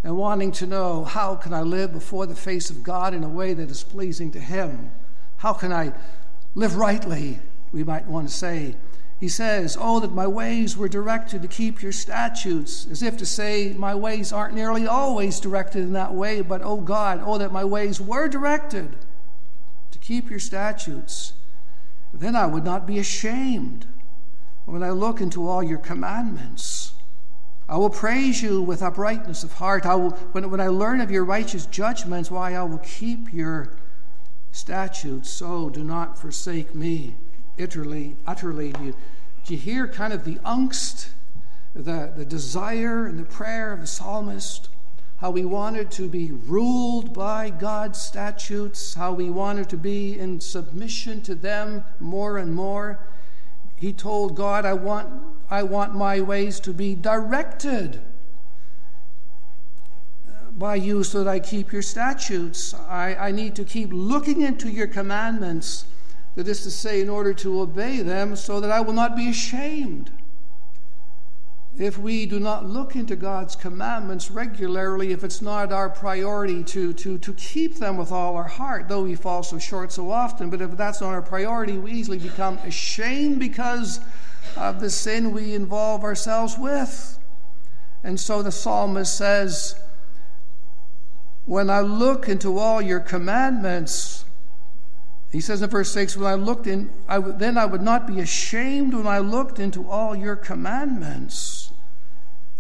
and 0.04 0.18
wanting 0.18 0.52
to 0.54 0.66
know 0.66 1.04
how 1.04 1.36
can 1.36 1.54
I 1.54 1.62
live 1.62 1.94
before 1.94 2.26
the 2.26 2.36
face 2.36 2.72
of 2.72 2.82
God 2.82 3.14
in 3.14 3.24
a 3.24 3.30
way 3.30 3.54
that 3.54 3.70
is 3.70 3.84
pleasing 3.84 4.32
to 4.32 4.40
Him? 4.40 4.90
How 5.38 5.54
can 5.54 5.72
I 5.72 5.94
live 6.56 6.76
rightly? 6.76 7.40
We 7.72 7.84
might 7.84 8.08
want 8.08 8.28
to 8.28 8.34
say. 8.34 8.76
He 9.20 9.28
says, 9.28 9.78
Oh, 9.80 10.00
that 10.00 10.14
my 10.14 10.28
ways 10.28 10.78
were 10.78 10.88
directed 10.88 11.42
to 11.42 11.48
keep 11.48 11.82
your 11.82 11.92
statutes, 11.92 12.88
as 12.90 13.04
if 13.04 13.18
to 13.18 13.26
say, 13.26 13.74
My 13.74 13.94
ways 13.94 14.32
aren't 14.32 14.56
nearly 14.56 14.88
always 14.88 15.40
directed 15.40 15.84
in 15.84 15.94
that 15.94 16.14
way, 16.14 16.42
but 16.42 16.62
oh 16.64 16.78
God, 16.78 17.22
oh, 17.24 17.38
that 17.38 17.52
my 17.52 17.66
ways 17.66 18.00
were 18.00 18.30
directed 18.30 18.96
to 19.92 20.00
keep 20.00 20.30
your 20.30 20.40
statutes. 20.40 21.34
Then 22.14 22.36
I 22.36 22.46
would 22.46 22.64
not 22.64 22.88
be 22.88 22.98
ashamed 22.98 23.86
when 24.66 24.84
I 24.84 24.92
look 24.92 25.20
into 25.20 25.48
all 25.48 25.62
your 25.62 25.78
commandments. 25.80 26.94
I 27.68 27.78
will 27.78 27.90
praise 27.90 28.42
you 28.42 28.62
with 28.62 28.82
uprightness 28.82 29.44
of 29.44 29.54
heart. 29.54 29.86
I 29.86 29.96
will, 29.96 30.12
when, 30.32 30.50
when 30.50 30.62
I 30.62 30.70
learn 30.70 31.02
of 31.02 31.12
your 31.12 31.26
righteous 31.26 31.66
judgments, 31.68 32.32
why 32.32 32.56
I 32.56 32.64
will 32.64 32.80
keep 32.80 33.32
your 33.32 33.76
statutes. 34.52 35.30
So 35.30 35.70
do 35.70 35.84
not 35.84 36.18
forsake 36.18 36.74
me 36.74 37.16
utterly. 37.60 38.16
Utterly, 38.26 38.72
do 38.74 38.84
you, 38.86 38.96
do 39.46 39.54
you 39.54 39.60
hear 39.60 39.88
kind 39.88 40.14
of 40.14 40.24
the 40.26 40.36
angst, 40.38 41.10
the, 41.74 42.12
the 42.16 42.26
desire 42.26 43.06
and 43.06 43.20
the 43.20 43.26
prayer 43.26 43.74
of 43.74 43.82
the 43.82 43.88
psalmist? 43.88 44.70
How 45.18 45.32
we 45.32 45.44
wanted 45.44 45.92
to 45.92 46.08
be 46.08 46.32
ruled 46.32 47.14
by 47.14 47.50
God's 47.50 48.02
statutes, 48.02 48.94
how 48.94 49.12
we 49.12 49.30
wanted 49.30 49.70
to 49.70 49.78
be 49.78 50.18
in 50.18 50.40
submission 50.40 51.22
to 51.24 51.36
them 51.36 51.84
more 52.00 52.38
and 52.38 52.54
more. 52.54 53.00
He 53.76 53.92
told 53.92 54.36
God, 54.36 54.66
I 54.66 54.74
want, 54.74 55.10
I 55.50 55.64
want 55.64 55.94
my 55.96 56.22
ways 56.22 56.60
to 56.62 56.74
be 56.74 56.96
directed 56.96 58.02
by 60.58 60.76
you 60.76 61.04
so 61.04 61.24
that 61.24 61.30
I 61.30 61.40
keep 61.40 61.72
your 61.72 61.82
statutes. 61.82 62.74
I, 62.74 63.16
I 63.16 63.32
need 63.32 63.56
to 63.56 63.64
keep 63.64 63.90
looking 63.92 64.42
into 64.42 64.70
your 64.70 64.88
commandments, 64.88 65.86
that 66.36 66.48
is 66.48 66.64
to 66.64 66.72
say, 66.72 67.02
in 67.02 67.10
order 67.10 67.34
to 67.34 67.62
obey 67.62 68.02
them, 68.02 68.36
so 68.36 68.60
that 68.60 68.72
I 68.72 68.82
will 68.82 68.94
not 68.94 69.16
be 69.16 69.30
ashamed 69.30 70.12
if 71.80 71.98
we 71.98 72.26
do 72.26 72.42
not 72.42 72.66
look 72.66 72.98
into 72.98 73.16
God's 73.16 73.56
commandments 73.56 74.30
regularly, 74.30 75.14
if 75.14 75.24
it's 75.24 75.42
not 75.42 75.72
our 75.72 75.90
priority 75.90 76.62
to, 76.66 76.92
to, 76.94 77.18
to 77.20 77.34
keep 77.36 77.76
them 77.76 77.96
with 77.96 78.12
all 78.12 78.36
our 78.36 78.50
heart, 78.50 78.90
though 78.90 79.04
we 79.04 79.16
fall 79.16 79.44
so 79.44 79.58
short 79.58 79.94
so 79.94 80.12
often, 80.12 80.50
but 80.50 80.62
if 80.62 80.76
that's 80.76 81.00
not 81.00 81.12
our 81.12 81.22
priority, 81.22 81.78
we 81.78 81.92
easily 81.92 82.20
become 82.20 82.58
ashamed 82.60 83.40
because 83.40 84.02
of 84.58 84.82
the 84.82 84.90
sin 84.90 85.32
we 85.32 85.56
involve 85.56 86.04
ourselves 86.04 86.58
with. 86.58 87.18
And 88.04 88.20
so 88.20 88.44
the 88.44 88.52
psalmist 88.52 89.18
says, 89.18 89.80
When 91.46 91.70
I 91.70 91.80
look 91.80 92.28
into 92.28 92.58
all 92.58 92.82
your 92.82 93.00
commandments, 93.00 94.26
He 95.32 95.42
says 95.42 95.62
in 95.62 95.70
verse 95.70 95.92
6, 95.92 96.18
when 96.18 96.26
I 96.26 96.34
looked 96.34 96.66
in, 96.66 96.90
I, 97.08 97.20
then 97.20 97.58
I 97.58 97.66
would 97.66 97.84
not 97.84 98.08
be 98.08 98.20
ashamed 98.20 98.94
when 98.94 99.06
I 99.06 99.20
looked 99.20 99.60
into 99.60 99.88
all 99.88 100.16
your 100.16 100.36
commandments. 100.36 101.72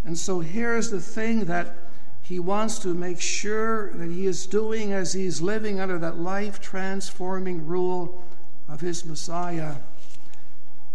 And 0.05 0.17
so 0.17 0.39
here's 0.39 0.91
the 0.91 1.01
thing 1.01 1.45
that 1.45 1.75
he 2.21 2.39
wants 2.39 2.77
to 2.79 2.93
make 2.93 3.19
sure 3.19 3.91
that 3.93 4.11
he 4.11 4.27
is 4.27 4.45
doing 4.45 4.93
as 4.93 5.13
he's 5.13 5.41
living 5.41 5.79
under 5.79 5.97
that 5.97 6.19
life 6.19 6.61
transforming 6.61 7.65
rule 7.65 8.23
of 8.67 8.81
his 8.81 9.03
Messiah. 9.03 9.77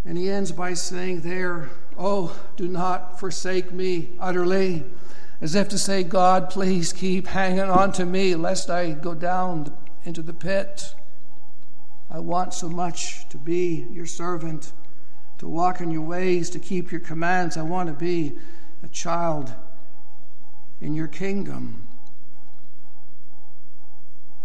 And 0.05 0.17
he 0.17 0.31
ends 0.31 0.53
by 0.53 0.75
saying, 0.75 1.23
There, 1.23 1.71
oh, 1.99 2.39
do 2.57 2.69
not 2.69 3.19
forsake 3.19 3.73
me 3.73 4.11
utterly. 4.21 4.85
As 5.41 5.57
if 5.57 5.69
to 5.71 5.79
say, 5.79 6.05
God, 6.05 6.51
please 6.51 6.93
keep 6.93 7.27
hanging 7.27 7.61
on 7.63 7.91
to 7.95 8.07
me 8.07 8.37
lest 8.37 8.71
I 8.71 8.93
go 8.93 9.13
down 9.13 9.77
into 10.05 10.23
the 10.23 10.33
pit. 10.33 10.95
I 12.15 12.21
want 12.21 12.55
so 12.55 12.69
much 12.69 13.29
to 13.31 13.39
be 13.39 13.89
your 13.91 14.07
servant, 14.07 14.73
to 15.39 15.49
walk 15.49 15.81
in 15.81 15.91
your 15.91 16.03
ways, 16.03 16.49
to 16.51 16.61
keep 16.61 16.93
your 16.93 17.01
commands. 17.01 17.57
I 17.57 17.63
want 17.63 17.89
to 17.89 17.93
be 17.93 18.35
a 18.85 18.89
child 18.89 19.53
in 20.81 20.95
your 20.95 21.09
kingdom. 21.09 21.89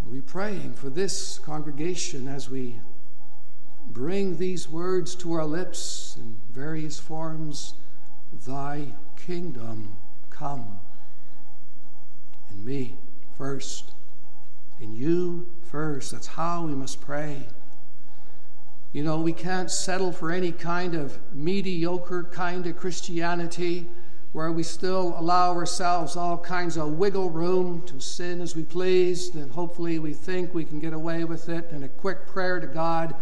Are 0.04 0.10
we 0.10 0.20
praying 0.20 0.74
for 0.74 0.90
this 0.90 1.38
congregation 1.38 2.28
as 2.28 2.50
we 2.50 2.82
bring 3.86 4.38
these 4.38 4.68
words 4.68 5.14
to 5.18 5.34
our 5.34 5.46
lips 5.46 6.18
in 6.20 6.38
various 6.52 6.98
forms? 6.98 7.76
Thy 8.48 8.94
kingdom 9.16 9.96
come 10.32 10.80
in 12.50 12.66
me 12.66 12.98
first, 13.38 13.94
in 14.80 14.96
you 14.96 15.48
first. 15.70 16.14
That's 16.14 16.26
how 16.26 16.66
we 16.66 16.74
must 16.74 17.00
pray. 17.00 17.46
You 18.92 19.04
know, 19.04 19.20
we 19.20 19.34
can't 19.34 19.70
settle 19.70 20.12
for 20.12 20.32
any 20.32 20.52
kind 20.52 20.96
of 20.96 21.20
mediocre 21.32 22.24
kind 22.24 22.66
of 22.66 22.76
Christianity 22.76 23.88
where 24.32 24.52
we 24.52 24.64
still 24.64 25.14
allow 25.18 25.54
ourselves 25.54 26.16
all 26.16 26.40
kinds 26.40 26.76
of 26.76 26.94
wiggle 26.94 27.30
room 27.30 27.84
to 27.86 28.00
sin 28.00 28.42
as 28.42 28.56
we 28.56 28.64
please, 28.64 29.36
and 29.36 29.52
hopefully 29.52 30.00
we 30.00 30.14
think 30.14 30.54
we 30.54 30.66
can 30.66 30.80
get 30.80 30.94
away 30.94 31.24
with 31.24 31.50
it, 31.50 31.70
and 31.72 31.84
a 31.84 31.88
quick 31.88 32.26
prayer 32.28 32.60
to 32.60 32.66
God, 32.66 33.14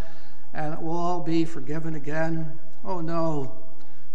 and 0.53 0.73
it 0.73 0.81
will 0.81 0.97
all 0.97 1.19
be 1.21 1.43
forgiven 1.43 1.95
again. 1.95 2.57
Oh 2.85 3.01
no, 3.01 3.53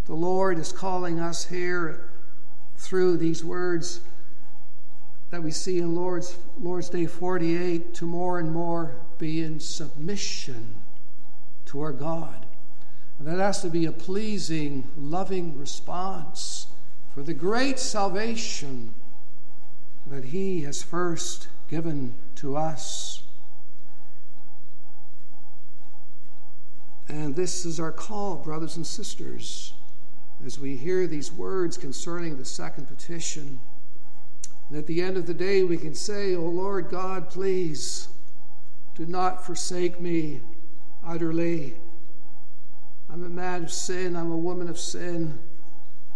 the 0.06 0.14
Lord 0.14 0.58
is 0.58 0.72
calling 0.72 1.20
us 1.20 1.46
here 1.46 2.10
through 2.76 3.18
these 3.18 3.44
words 3.44 4.00
that 5.28 5.42
we 5.42 5.50
see 5.50 5.78
in 5.78 5.94
Lord's, 5.94 6.36
Lord's 6.58 6.88
Day 6.88 7.06
48 7.06 7.92
to 7.94 8.06
more 8.06 8.38
and 8.38 8.50
more 8.50 8.96
be 9.18 9.42
in 9.42 9.60
submission 9.60 10.81
to 11.72 11.80
our 11.80 11.92
God. 11.92 12.44
And 13.18 13.26
that 13.26 13.38
has 13.38 13.62
to 13.62 13.70
be 13.70 13.86
a 13.86 13.92
pleasing, 13.92 14.90
loving 14.94 15.58
response 15.58 16.66
for 17.14 17.22
the 17.22 17.32
great 17.32 17.78
salvation 17.78 18.94
that 20.06 20.26
He 20.26 20.62
has 20.62 20.82
first 20.82 21.48
given 21.70 22.14
to 22.36 22.56
us. 22.56 23.22
And 27.08 27.34
this 27.34 27.64
is 27.64 27.80
our 27.80 27.92
call, 27.92 28.36
brothers 28.36 28.76
and 28.76 28.86
sisters, 28.86 29.72
as 30.44 30.58
we 30.58 30.76
hear 30.76 31.06
these 31.06 31.32
words 31.32 31.78
concerning 31.78 32.36
the 32.36 32.44
second 32.44 32.86
petition. 32.86 33.60
And 34.68 34.76
at 34.76 34.86
the 34.86 35.00
end 35.00 35.16
of 35.16 35.26
the 35.26 35.34
day, 35.34 35.62
we 35.62 35.78
can 35.78 35.94
say, 35.94 36.34
O 36.34 36.42
Lord 36.42 36.90
God, 36.90 37.30
please 37.30 38.08
do 38.94 39.06
not 39.06 39.46
forsake 39.46 39.98
me 39.98 40.42
utterly. 41.06 41.74
I'm 43.10 43.24
a 43.24 43.28
man 43.28 43.64
of 43.64 43.72
sin, 43.72 44.16
I'm 44.16 44.30
a 44.30 44.36
woman 44.36 44.68
of 44.68 44.78
sin. 44.78 45.38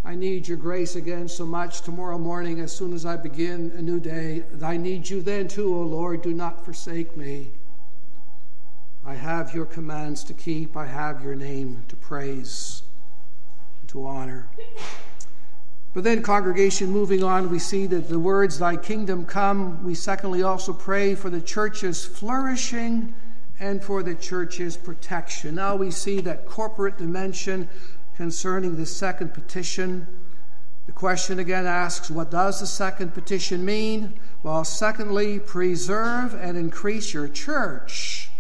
I 0.05 0.15
need 0.15 0.47
your 0.47 0.57
grace 0.57 0.95
again 0.95 1.29
so 1.29 1.45
much 1.45 1.83
tomorrow 1.83 2.17
morning 2.17 2.61
as 2.61 2.71
soon 2.73 2.93
as 2.93 3.05
I 3.05 3.17
begin 3.17 3.73
a 3.77 3.83
new 3.83 3.99
day. 3.99 4.45
I 4.63 4.77
need 4.77 5.11
you 5.11 5.21
then 5.21 5.49
too, 5.49 5.75
O 5.75 5.83
Lord. 5.83 6.23
Do 6.23 6.33
not 6.33 6.65
forsake 6.65 7.17
me. 7.17 7.51
I 9.05 9.15
have 9.15 9.53
your 9.53 9.67
commands 9.67 10.23
to 10.25 10.35
keep, 10.35 10.77
I 10.77 10.87
have 10.87 11.23
your 11.23 11.35
name 11.35 11.85
to 11.89 11.97
praise, 11.97 12.83
to 13.89 14.07
honor. 14.07 14.49
But 15.93 16.05
then, 16.05 16.23
congregation, 16.23 16.91
moving 16.91 17.25
on, 17.25 17.51
we 17.51 17.59
see 17.59 17.87
that 17.87 18.09
the 18.09 18.19
words, 18.19 18.59
Thy 18.59 18.77
kingdom 18.77 19.25
come, 19.25 19.83
we 19.85 19.95
secondly 19.95 20.43
also 20.43 20.73
pray 20.73 21.15
for 21.15 21.31
the 21.31 21.41
church's 21.41 22.05
flourishing 22.05 23.15
and 23.59 23.83
for 23.83 24.03
the 24.03 24.15
church's 24.15 24.77
protection. 24.77 25.55
Now 25.55 25.77
we 25.77 25.91
see 25.91 26.21
that 26.23 26.47
corporate 26.47 26.99
dimension 26.99 27.69
concerning 28.17 28.77
the 28.77 28.87
second 28.87 29.35
petition. 29.35 30.07
The 30.87 30.93
question 30.93 31.39
again 31.39 31.67
asks, 31.67 32.11
what 32.11 32.31
does 32.31 32.61
the 32.61 32.67
second 32.67 33.15
petition 33.15 33.65
mean? 33.65 34.21
Well, 34.43 34.65
secondly, 34.65 35.39
preserve 35.39 36.35
and 36.35 36.57
increase 36.57 37.13
your 37.13 37.29
church. 37.29 38.31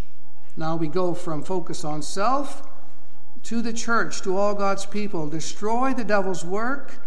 Now 0.56 0.76
we 0.76 0.88
go 0.88 1.14
from 1.14 1.42
focus 1.42 1.84
on 1.84 2.02
self 2.02 2.66
to 3.42 3.62
the 3.62 3.72
church, 3.72 4.22
to 4.22 4.36
all 4.36 4.54
God's 4.54 4.86
people. 4.86 5.28
Destroy 5.28 5.92
the 5.92 6.04
devil's 6.04 6.44
work 6.44 6.98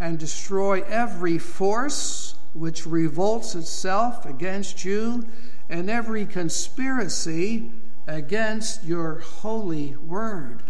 and 0.00 0.18
destroy 0.18 0.82
every 0.82 1.38
force 1.38 2.34
which 2.54 2.86
revolts 2.86 3.54
itself 3.54 4.24
against 4.24 4.84
you 4.84 5.26
and 5.68 5.90
every 5.90 6.26
conspiracy 6.26 7.70
against 8.06 8.84
your 8.84 9.18
holy 9.18 9.96
word. 9.96 10.62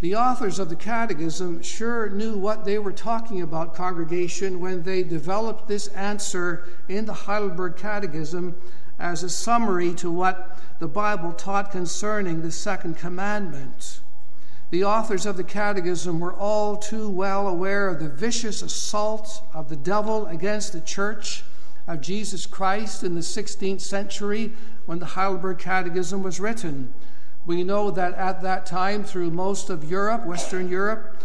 The 0.00 0.14
authors 0.14 0.60
of 0.60 0.68
the 0.68 0.76
Catechism 0.76 1.62
sure 1.62 2.08
knew 2.08 2.36
what 2.36 2.64
they 2.64 2.78
were 2.78 2.92
talking 2.92 3.42
about, 3.42 3.74
congregation, 3.74 4.60
when 4.60 4.84
they 4.84 5.02
developed 5.02 5.66
this 5.66 5.88
answer 5.88 6.68
in 6.88 7.04
the 7.04 7.12
Heidelberg 7.12 7.76
Catechism 7.76 8.54
as 9.00 9.24
a 9.24 9.28
summary 9.28 9.92
to 9.94 10.10
what 10.10 10.56
the 10.78 10.86
Bible 10.86 11.32
taught 11.32 11.72
concerning 11.72 12.42
the 12.42 12.52
second 12.52 12.96
commandment. 12.96 14.00
The 14.70 14.84
authors 14.84 15.26
of 15.26 15.36
the 15.36 15.44
Catechism 15.44 16.20
were 16.20 16.34
all 16.34 16.76
too 16.76 17.08
well 17.08 17.48
aware 17.48 17.88
of 17.88 17.98
the 17.98 18.08
vicious 18.08 18.62
assault 18.62 19.42
of 19.52 19.68
the 19.68 19.76
devil 19.76 20.26
against 20.26 20.72
the 20.72 20.80
church 20.80 21.42
of 21.88 22.02
Jesus 22.02 22.46
Christ 22.46 23.02
in 23.02 23.14
the 23.14 23.22
16th 23.22 23.80
century 23.80 24.52
when 24.86 24.98
the 24.98 25.06
Heidelberg 25.06 25.58
Catechism 25.58 26.22
was 26.22 26.38
written. 26.38 26.92
We 27.46 27.64
know 27.64 27.90
that 27.90 28.12
at 28.14 28.42
that 28.42 28.66
time, 28.66 29.02
through 29.02 29.30
most 29.30 29.70
of 29.70 29.90
Europe, 29.90 30.26
Western 30.26 30.68
Europe, 30.68 31.22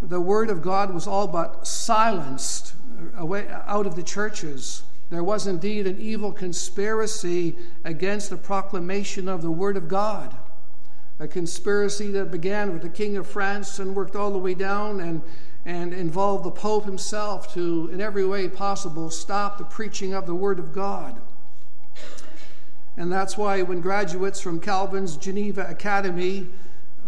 the 0.00 0.20
Word 0.20 0.48
of 0.48 0.62
God 0.62 0.92
was 0.92 1.06
all 1.06 1.28
but 1.28 1.66
silenced 1.66 2.74
away, 3.16 3.46
out 3.66 3.86
of 3.86 3.94
the 3.94 4.02
churches. 4.02 4.84
There 5.10 5.22
was 5.22 5.46
indeed 5.46 5.86
an 5.86 6.00
evil 6.00 6.32
conspiracy 6.32 7.54
against 7.84 8.30
the 8.30 8.38
proclamation 8.38 9.28
of 9.28 9.42
the 9.42 9.50
Word 9.50 9.76
of 9.76 9.86
God. 9.86 10.34
A 11.18 11.28
conspiracy 11.28 12.10
that 12.12 12.30
began 12.30 12.72
with 12.72 12.82
the 12.82 12.88
King 12.88 13.18
of 13.18 13.26
France 13.26 13.78
and 13.78 13.94
worked 13.94 14.16
all 14.16 14.30
the 14.30 14.38
way 14.38 14.54
down 14.54 15.00
and, 15.00 15.22
and 15.66 15.92
involved 15.92 16.44
the 16.44 16.50
Pope 16.50 16.84
himself 16.84 17.52
to, 17.52 17.90
in 17.92 18.00
every 18.00 18.24
way 18.24 18.48
possible, 18.48 19.10
stop 19.10 19.58
the 19.58 19.64
preaching 19.64 20.14
of 20.14 20.24
the 20.24 20.34
Word 20.34 20.60
of 20.60 20.72
God. 20.72 21.20
And 22.96 23.12
that's 23.12 23.36
why 23.36 23.62
when 23.62 23.80
graduates 23.80 24.40
from 24.40 24.60
Calvin's 24.60 25.16
Geneva 25.16 25.66
Academy 25.68 26.46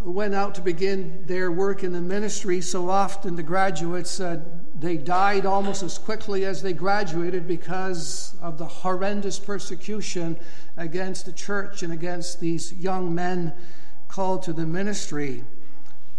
went 0.04 0.34
out 0.34 0.56
to 0.56 0.60
begin 0.60 1.24
their 1.26 1.52
work 1.52 1.84
in 1.84 1.92
the 1.92 2.00
ministry, 2.00 2.60
so 2.60 2.90
often 2.90 3.36
the 3.36 3.42
graduates 3.44 4.18
uh, 4.18 4.40
they 4.78 4.96
died 4.96 5.46
almost 5.46 5.82
as 5.84 5.96
quickly 5.96 6.44
as 6.44 6.60
they 6.60 6.72
graduated 6.72 7.46
because 7.46 8.36
of 8.42 8.58
the 8.58 8.66
horrendous 8.66 9.38
persecution 9.38 10.38
against 10.76 11.26
the 11.26 11.32
church 11.32 11.82
and 11.84 11.92
against 11.92 12.40
these 12.40 12.72
young 12.72 13.14
men 13.14 13.52
called 14.08 14.42
to 14.42 14.52
the 14.52 14.66
ministry. 14.66 15.44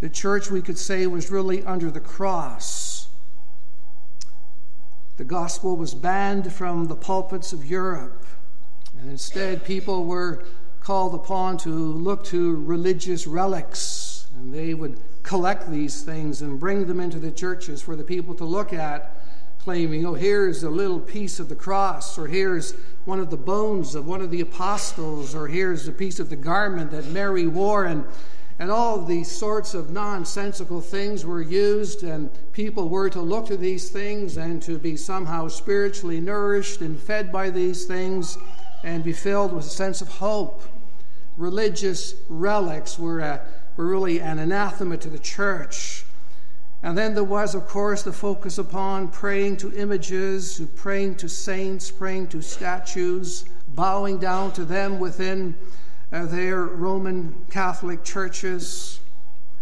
The 0.02 0.10
church, 0.10 0.50
we 0.50 0.62
could 0.62 0.78
say, 0.78 1.06
was 1.08 1.30
really 1.30 1.64
under 1.64 1.92
the 1.92 2.00
cross. 2.00 3.10
The 5.18 5.26
gospel 5.26 5.76
was 5.76 5.94
banned 5.94 6.54
from 6.54 6.86
the 6.86 6.96
pulpits 6.96 7.52
of 7.52 7.66
Europe. 7.66 8.26
And 8.98 9.10
instead, 9.10 9.66
people 9.66 10.06
were 10.06 10.46
called 10.80 11.14
upon 11.14 11.58
to 11.58 11.70
look 11.70 12.24
to 12.26 12.56
religious 12.64 13.28
relics, 13.28 14.28
and 14.36 14.54
they 14.54 14.74
would 14.74 15.00
collect 15.24 15.70
these 15.70 16.02
things 16.02 16.42
and 16.42 16.60
bring 16.60 16.86
them 16.86 17.02
into 17.02 17.20
the 17.20 17.32
churches 17.32 17.82
for 17.82 17.98
the 17.98 18.04
people 18.04 18.34
to 18.36 18.46
look 18.46 18.72
at, 18.72 19.22
claiming, 19.60 20.06
oh, 20.06 20.14
here's 20.14 20.64
a 20.64 20.70
little 20.70 21.02
piece 21.02 21.42
of 21.42 21.50
the 21.50 21.56
cross, 21.56 22.18
or 22.18 22.28
here's 22.28 22.74
one 23.04 23.20
of 23.20 23.30
the 23.30 23.38
bones 23.38 23.96
of 23.96 24.08
one 24.08 24.22
of 24.22 24.32
the 24.32 24.40
apostles, 24.40 25.36
or 25.36 25.48
here's 25.48 25.88
a 25.90 25.92
piece 25.92 26.20
of 26.20 26.30
the 26.30 26.38
garment 26.38 26.92
that 26.92 27.06
Mary 27.08 27.46
wore. 27.46 27.84
And, 27.84 28.06
and 28.60 28.70
all 28.70 29.02
these 29.02 29.32
sorts 29.32 29.74
of 29.74 29.90
nonsensical 29.90 30.82
things 30.82 31.26
were 31.26 31.42
used, 31.42 32.04
and 32.04 32.30
people 32.52 32.90
were 32.90 33.10
to 33.10 33.22
look 33.22 33.46
to 33.48 33.56
these 33.56 33.90
things 33.90 34.36
and 34.36 34.62
to 34.62 34.78
be 34.78 34.98
somehow 34.98 35.48
spiritually 35.48 36.20
nourished 36.20 36.82
and 36.82 37.00
fed 37.00 37.32
by 37.32 37.50
these 37.50 37.86
things 37.86 38.38
and 38.84 39.02
be 39.02 39.14
filled 39.14 39.54
with 39.54 39.66
a 39.66 39.70
sense 39.70 40.02
of 40.02 40.10
hope. 40.10 40.62
Religious 41.38 42.16
relics 42.28 43.00
were, 43.00 43.22
a, 43.22 43.42
were 43.78 43.88
really 43.88 44.20
an 44.20 44.40
anathema 44.40 44.98
to 44.98 45.10
the 45.10 45.20
church. 45.20 46.04
And 46.84 46.98
then 46.98 47.14
there 47.14 47.24
was, 47.24 47.56
of 47.56 47.66
course, 47.66 48.04
the 48.04 48.12
focus 48.12 48.58
upon 48.58 49.08
praying 49.08 49.58
to 49.58 49.74
images, 49.74 50.62
praying 50.76 51.16
to 51.16 51.30
saints, 51.30 51.92
praying 51.92 52.28
to 52.28 52.42
statues, 52.42 53.46
bowing 53.70 54.18
down 54.18 54.52
to 54.54 54.66
them 54.66 55.00
within 55.00 55.56
uh, 56.12 56.26
their 56.26 56.64
Roman 56.64 57.46
Catholic 57.50 58.04
churches, 58.04 59.00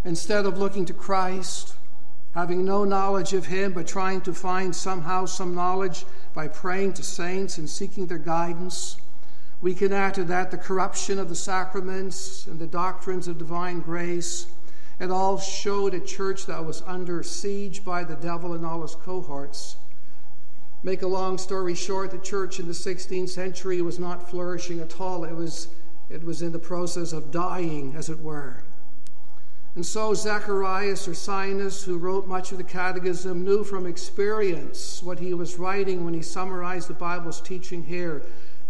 instead 0.04 0.46
of 0.46 0.58
looking 0.58 0.86
to 0.86 0.94
Christ, 0.94 1.76
having 2.34 2.64
no 2.64 2.84
knowledge 2.84 3.34
of 3.34 3.48
Him, 3.48 3.74
but 3.74 3.88
trying 3.88 4.22
to 4.22 4.34
find 4.34 4.76
somehow 4.76 5.26
some 5.26 5.56
knowledge 5.56 6.06
by 6.34 6.48
praying 6.48 6.94
to 6.94 7.04
saints 7.04 7.58
and 7.58 7.70
seeking 7.70 8.08
their 8.08 8.18
guidance. 8.18 8.98
We 9.62 9.74
can 9.74 9.92
add 9.92 10.14
to 10.16 10.24
that 10.26 10.52
the 10.52 10.58
corruption 10.58 11.18
of 11.20 11.30
the 11.30 11.36
sacraments 11.36 12.46
and 12.46 12.60
the 12.60 12.68
doctrines 12.68 13.28
of 13.28 13.38
divine 13.38 13.80
grace 13.80 14.48
it 15.00 15.12
all 15.12 15.38
showed 15.38 15.94
a 15.94 16.00
church 16.00 16.48
that 16.48 16.66
was 16.66 16.82
under 16.84 17.22
siege 17.22 17.86
by 17.86 18.04
the 18.04 18.16
devil 18.16 18.54
and 18.54 18.66
all 18.66 18.82
his 18.82 18.96
cohorts. 18.96 19.78
Make 20.82 21.04
a 21.04 21.08
long 21.08 21.38
story 21.38 21.76
short, 21.76 22.12
the 22.12 22.18
church 22.18 22.60
in 22.60 22.68
the 22.68 22.74
16th 22.74 23.30
century 23.30 23.82
was 23.82 24.00
not 24.00 24.30
flourishing 24.30 24.80
at 24.80 25.00
all. 25.00 25.24
It 25.24 25.36
was, 25.36 25.68
it 26.10 26.24
was 26.24 26.41
in 26.41 26.52
the 26.52 26.60
process 26.60 27.12
of 27.12 27.32
dying, 27.32 27.93
as 27.96 28.10
it 28.10 28.20
were. 28.20 28.63
And 29.76 29.86
so 29.86 30.13
Zacharias 30.13 31.08
Ursinus, 31.08 31.84
who 31.84 31.98
wrote 31.98 32.28
much 32.28 32.52
of 32.52 32.58
the 32.58 32.63
Catechism, 32.63 33.43
knew 33.43 33.63
from 33.63 33.86
experience 33.86 35.04
what 35.04 35.20
he 35.20 35.36
was 35.36 35.60
writing 35.60 36.04
when 36.04 36.15
he 36.15 36.22
summarized 36.24 36.88
the 36.88 36.96
Bible's 36.96 37.41
teaching 37.41 37.84
here. 37.84 38.24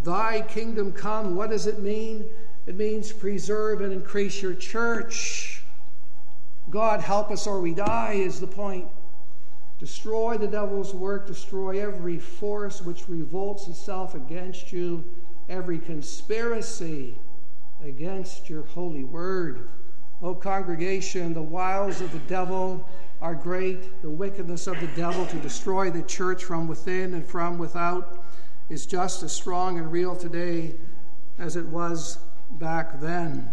Thy 0.04 0.42
kingdom 0.42 0.92
come, 0.92 1.34
what 1.34 1.50
does 1.50 1.66
it 1.66 1.78
mean? 1.78 2.26
It 2.66 2.76
means 2.76 3.10
preserve 3.10 3.80
and 3.80 3.92
increase 3.92 4.42
your 4.42 4.52
church. 4.52 5.62
God 6.68 7.00
help 7.00 7.30
us 7.30 7.46
or 7.46 7.60
we 7.62 7.72
die 7.72 8.12
is 8.18 8.40
the 8.40 8.46
point. 8.46 8.86
Destroy 9.78 10.36
the 10.36 10.46
devil's 10.46 10.92
work, 10.92 11.26
destroy 11.26 11.80
every 11.80 12.18
force 12.18 12.82
which 12.82 13.08
revolts 13.08 13.68
itself 13.68 14.14
against 14.14 14.72
you, 14.72 15.04
every 15.48 15.78
conspiracy 15.78 17.16
against 17.82 18.48
your 18.48 18.62
holy 18.62 19.04
word. 19.04 19.68
O 20.20 20.34
congregation, 20.34 21.32
the 21.32 21.42
wiles 21.42 22.00
of 22.00 22.12
the 22.12 22.18
devil 22.20 22.88
are 23.20 23.34
great. 23.34 24.02
The 24.02 24.10
wickedness 24.10 24.66
of 24.66 24.80
the 24.80 24.88
devil 24.88 25.26
to 25.26 25.36
destroy 25.36 25.90
the 25.90 26.02
church 26.02 26.44
from 26.44 26.66
within 26.66 27.14
and 27.14 27.24
from 27.24 27.58
without 27.58 28.24
is 28.68 28.86
just 28.86 29.22
as 29.22 29.32
strong 29.32 29.78
and 29.78 29.90
real 29.90 30.16
today 30.16 30.74
as 31.38 31.56
it 31.56 31.66
was 31.66 32.18
back 32.50 33.00
then 33.00 33.52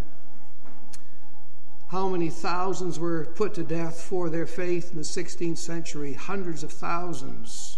how 1.88 2.10
many 2.10 2.30
thousands 2.30 3.00
were 3.00 3.26
put 3.36 3.54
to 3.54 3.64
death 3.64 4.02
for 4.02 4.30
their 4.30 4.46
faith 4.46 4.92
in 4.92 4.98
the 4.98 5.04
16th 5.04 5.58
century, 5.58 6.14
hundreds 6.14 6.64
of 6.64 6.72
thousands. 6.72 7.78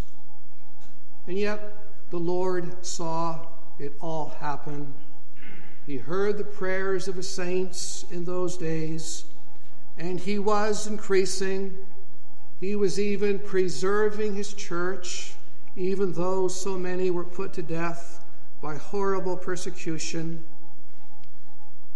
And 1.26 1.38
yet, 1.38 1.76
the 2.10 2.18
Lord 2.18 2.84
saw 2.84 3.46
it 3.78 3.92
all 4.00 4.30
happen. 4.40 4.94
He 5.88 5.96
heard 5.96 6.36
the 6.36 6.44
prayers 6.44 7.08
of 7.08 7.16
his 7.16 7.30
saints 7.30 8.04
in 8.10 8.26
those 8.26 8.58
days, 8.58 9.24
and 9.96 10.20
he 10.20 10.38
was 10.38 10.86
increasing. 10.86 11.78
He 12.60 12.76
was 12.76 13.00
even 13.00 13.38
preserving 13.38 14.34
his 14.34 14.52
church, 14.52 15.32
even 15.76 16.12
though 16.12 16.46
so 16.46 16.76
many 16.76 17.10
were 17.10 17.24
put 17.24 17.54
to 17.54 17.62
death 17.62 18.22
by 18.60 18.74
horrible 18.76 19.38
persecution. 19.38 20.44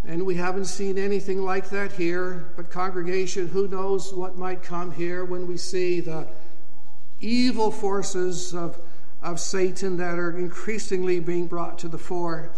And 0.07 0.25
we 0.25 0.37
haven't 0.37 0.65
seen 0.65 0.97
anything 0.97 1.43
like 1.43 1.69
that 1.69 1.93
here. 1.93 2.51
But, 2.57 2.71
congregation, 2.71 3.49
who 3.49 3.69
knows 3.69 4.15
what 4.15 4.39
might 4.39 4.63
come 4.63 4.93
here 4.93 5.27
when 5.27 5.47
we 5.47 5.59
see 5.59 6.01
the 6.01 6.29
evil 7.21 7.71
forces 7.71 8.55
of, 8.55 8.81
of 9.21 9.39
Satan 9.39 9.99
that 9.99 10.19
are 10.19 10.39
increasingly 10.39 11.21
being 11.21 11.47
brought 11.47 11.79
to 11.81 11.89
the 11.89 11.99
fore 11.99 12.53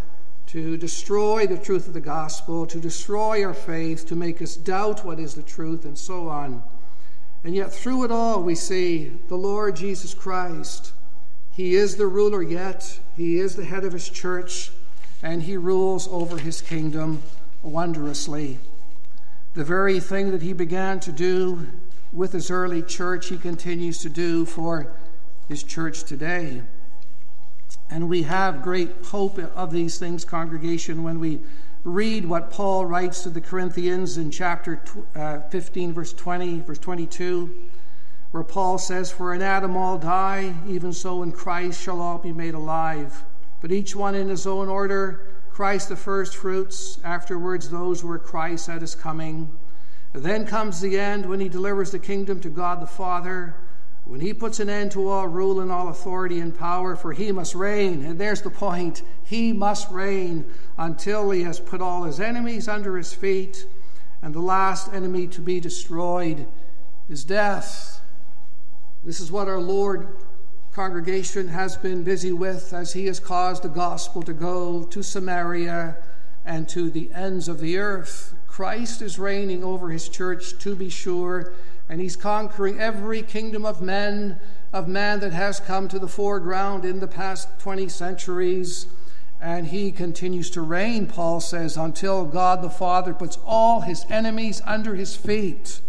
to 0.54 0.78
destroy 0.78 1.46
the 1.46 1.58
truth 1.58 1.86
of 1.86 1.92
the 1.92 2.00
gospel, 2.00 2.66
to 2.66 2.80
destroy 2.80 3.44
our 3.44 3.52
faith, 3.54 4.06
to 4.06 4.16
make 4.16 4.40
us 4.40 4.56
doubt 4.56 5.04
what 5.04 5.20
is 5.20 5.34
the 5.34 5.42
truth, 5.42 5.84
and 5.84 5.98
so 5.98 6.28
on. 6.28 6.62
And 7.44 7.54
yet, 7.54 7.70
through 7.70 8.04
it 8.04 8.10
all, 8.10 8.42
we 8.42 8.54
see 8.54 9.12
the 9.28 9.36
Lord 9.36 9.76
Jesus 9.76 10.14
Christ. 10.14 10.92
He 11.52 11.74
is 11.74 11.96
the 11.96 12.06
ruler 12.06 12.42
yet, 12.42 12.98
He 13.16 13.38
is 13.38 13.54
the 13.54 13.66
head 13.66 13.84
of 13.84 13.92
His 13.92 14.08
church 14.08 14.70
and 15.24 15.42
he 15.42 15.56
rules 15.56 16.06
over 16.08 16.36
his 16.36 16.60
kingdom 16.60 17.22
wondrously. 17.62 18.58
The 19.54 19.64
very 19.64 19.98
thing 19.98 20.30
that 20.32 20.42
he 20.42 20.52
began 20.52 21.00
to 21.00 21.12
do 21.12 21.66
with 22.12 22.32
his 22.32 22.50
early 22.50 22.82
church, 22.82 23.28
he 23.28 23.38
continues 23.38 24.00
to 24.02 24.10
do 24.10 24.44
for 24.44 24.94
his 25.48 25.62
church 25.62 26.04
today. 26.04 26.62
And 27.94 28.08
we 28.08 28.24
have 28.24 28.60
great 28.60 28.90
hope 29.06 29.38
of 29.38 29.70
these 29.70 29.98
things, 29.98 30.24
congregation, 30.24 31.02
when 31.02 31.20
we 31.20 31.40
read 31.84 32.24
what 32.24 32.50
Paul 32.50 32.84
writes 32.84 33.22
to 33.22 33.30
the 33.30 33.40
Corinthians 33.40 34.18
in 34.18 34.30
chapter 34.30 34.82
uh, 35.14 35.40
15, 35.48 35.92
verse 35.92 36.12
20, 36.12 36.60
verse 36.60 36.78
22, 36.78 37.54
where 38.32 38.42
Paul 38.42 38.78
says, 38.78 39.10
For 39.10 39.32
in 39.32 39.42
Adam 39.42 39.76
all 39.76 39.96
die, 39.96 40.54
even 40.66 40.92
so 40.92 41.22
in 41.22 41.32
Christ 41.32 41.80
shall 41.80 42.00
all 42.00 42.18
be 42.18 42.32
made 42.32 42.54
alive 42.54 43.24
but 43.64 43.72
each 43.72 43.96
one 43.96 44.14
in 44.14 44.28
his 44.28 44.46
own 44.46 44.68
order 44.68 45.26
Christ 45.48 45.88
the 45.88 45.96
first 45.96 46.36
fruits, 46.36 46.98
afterwards 47.02 47.70
those 47.70 48.02
who 48.02 48.10
are 48.10 48.18
Christ 48.18 48.68
at 48.68 48.82
his 48.82 48.94
coming. 48.94 49.50
Then 50.12 50.46
comes 50.46 50.82
the 50.82 50.98
end 50.98 51.24
when 51.24 51.40
he 51.40 51.48
delivers 51.48 51.90
the 51.90 51.98
kingdom 51.98 52.40
to 52.40 52.50
God 52.50 52.82
the 52.82 52.86
Father, 52.86 53.56
when 54.04 54.20
he 54.20 54.34
puts 54.34 54.60
an 54.60 54.68
end 54.68 54.92
to 54.92 55.08
all 55.08 55.26
rule 55.26 55.60
and 55.60 55.72
all 55.72 55.88
authority 55.88 56.38
and 56.40 56.56
power, 56.56 56.94
for 56.94 57.12
he 57.12 57.32
must 57.32 57.54
reign. 57.54 58.04
And 58.04 58.18
there's 58.18 58.42
the 58.42 58.50
point 58.50 59.02
he 59.22 59.52
must 59.52 59.90
reign 59.90 60.44
until 60.76 61.30
he 61.30 61.42
has 61.42 61.58
put 61.58 61.80
all 61.80 62.04
his 62.04 62.20
enemies 62.20 62.68
under 62.68 62.96
his 62.96 63.14
feet, 63.14 63.66
and 64.20 64.34
the 64.34 64.40
last 64.40 64.92
enemy 64.92 65.26
to 65.28 65.40
be 65.40 65.58
destroyed 65.58 66.46
is 67.08 67.24
death. 67.24 68.00
This 69.02 69.20
is 69.20 69.32
what 69.32 69.48
our 69.48 69.60
Lord 69.60 70.16
congregation 70.72 71.48
has 71.48 71.76
been 71.76 72.02
busy 72.02 72.32
with 72.32 72.72
as 72.72 72.92
he 72.92 73.06
has 73.06 73.20
caused 73.20 73.62
the 73.62 73.68
gospel 73.68 74.22
to 74.22 74.32
go 74.32 74.82
to 74.84 75.02
Samaria 75.02 75.96
and 76.44 76.68
to 76.68 76.90
the 76.90 77.12
ends 77.12 77.48
of 77.48 77.60
the 77.60 77.78
earth. 77.78 78.34
Christ 78.46 79.00
is 79.00 79.18
reigning 79.18 79.64
over 79.64 79.90
his 79.90 80.08
church, 80.08 80.58
to 80.58 80.74
be 80.74 80.88
sure, 80.88 81.52
and 81.88 82.00
he's 82.00 82.16
conquering 82.16 82.80
every 82.80 83.22
kingdom 83.22 83.64
of 83.64 83.82
men, 83.82 84.40
of 84.72 84.88
man 84.88 85.20
that 85.20 85.32
has 85.32 85.60
come 85.60 85.88
to 85.88 85.98
the 85.98 86.08
foreground 86.08 86.84
in 86.84 87.00
the 87.00 87.06
past 87.06 87.48
20 87.60 87.88
centuries. 87.88 88.86
And 89.40 89.66
he 89.66 89.92
continues 89.92 90.48
to 90.50 90.62
reign, 90.62 91.06
Paul 91.06 91.40
says, 91.40 91.76
until 91.76 92.24
God 92.24 92.62
the 92.62 92.70
Father 92.70 93.12
puts 93.12 93.38
all 93.44 93.82
his 93.82 94.06
enemies 94.08 94.62
under 94.64 94.94
his 94.94 95.14
feet. 95.14 95.80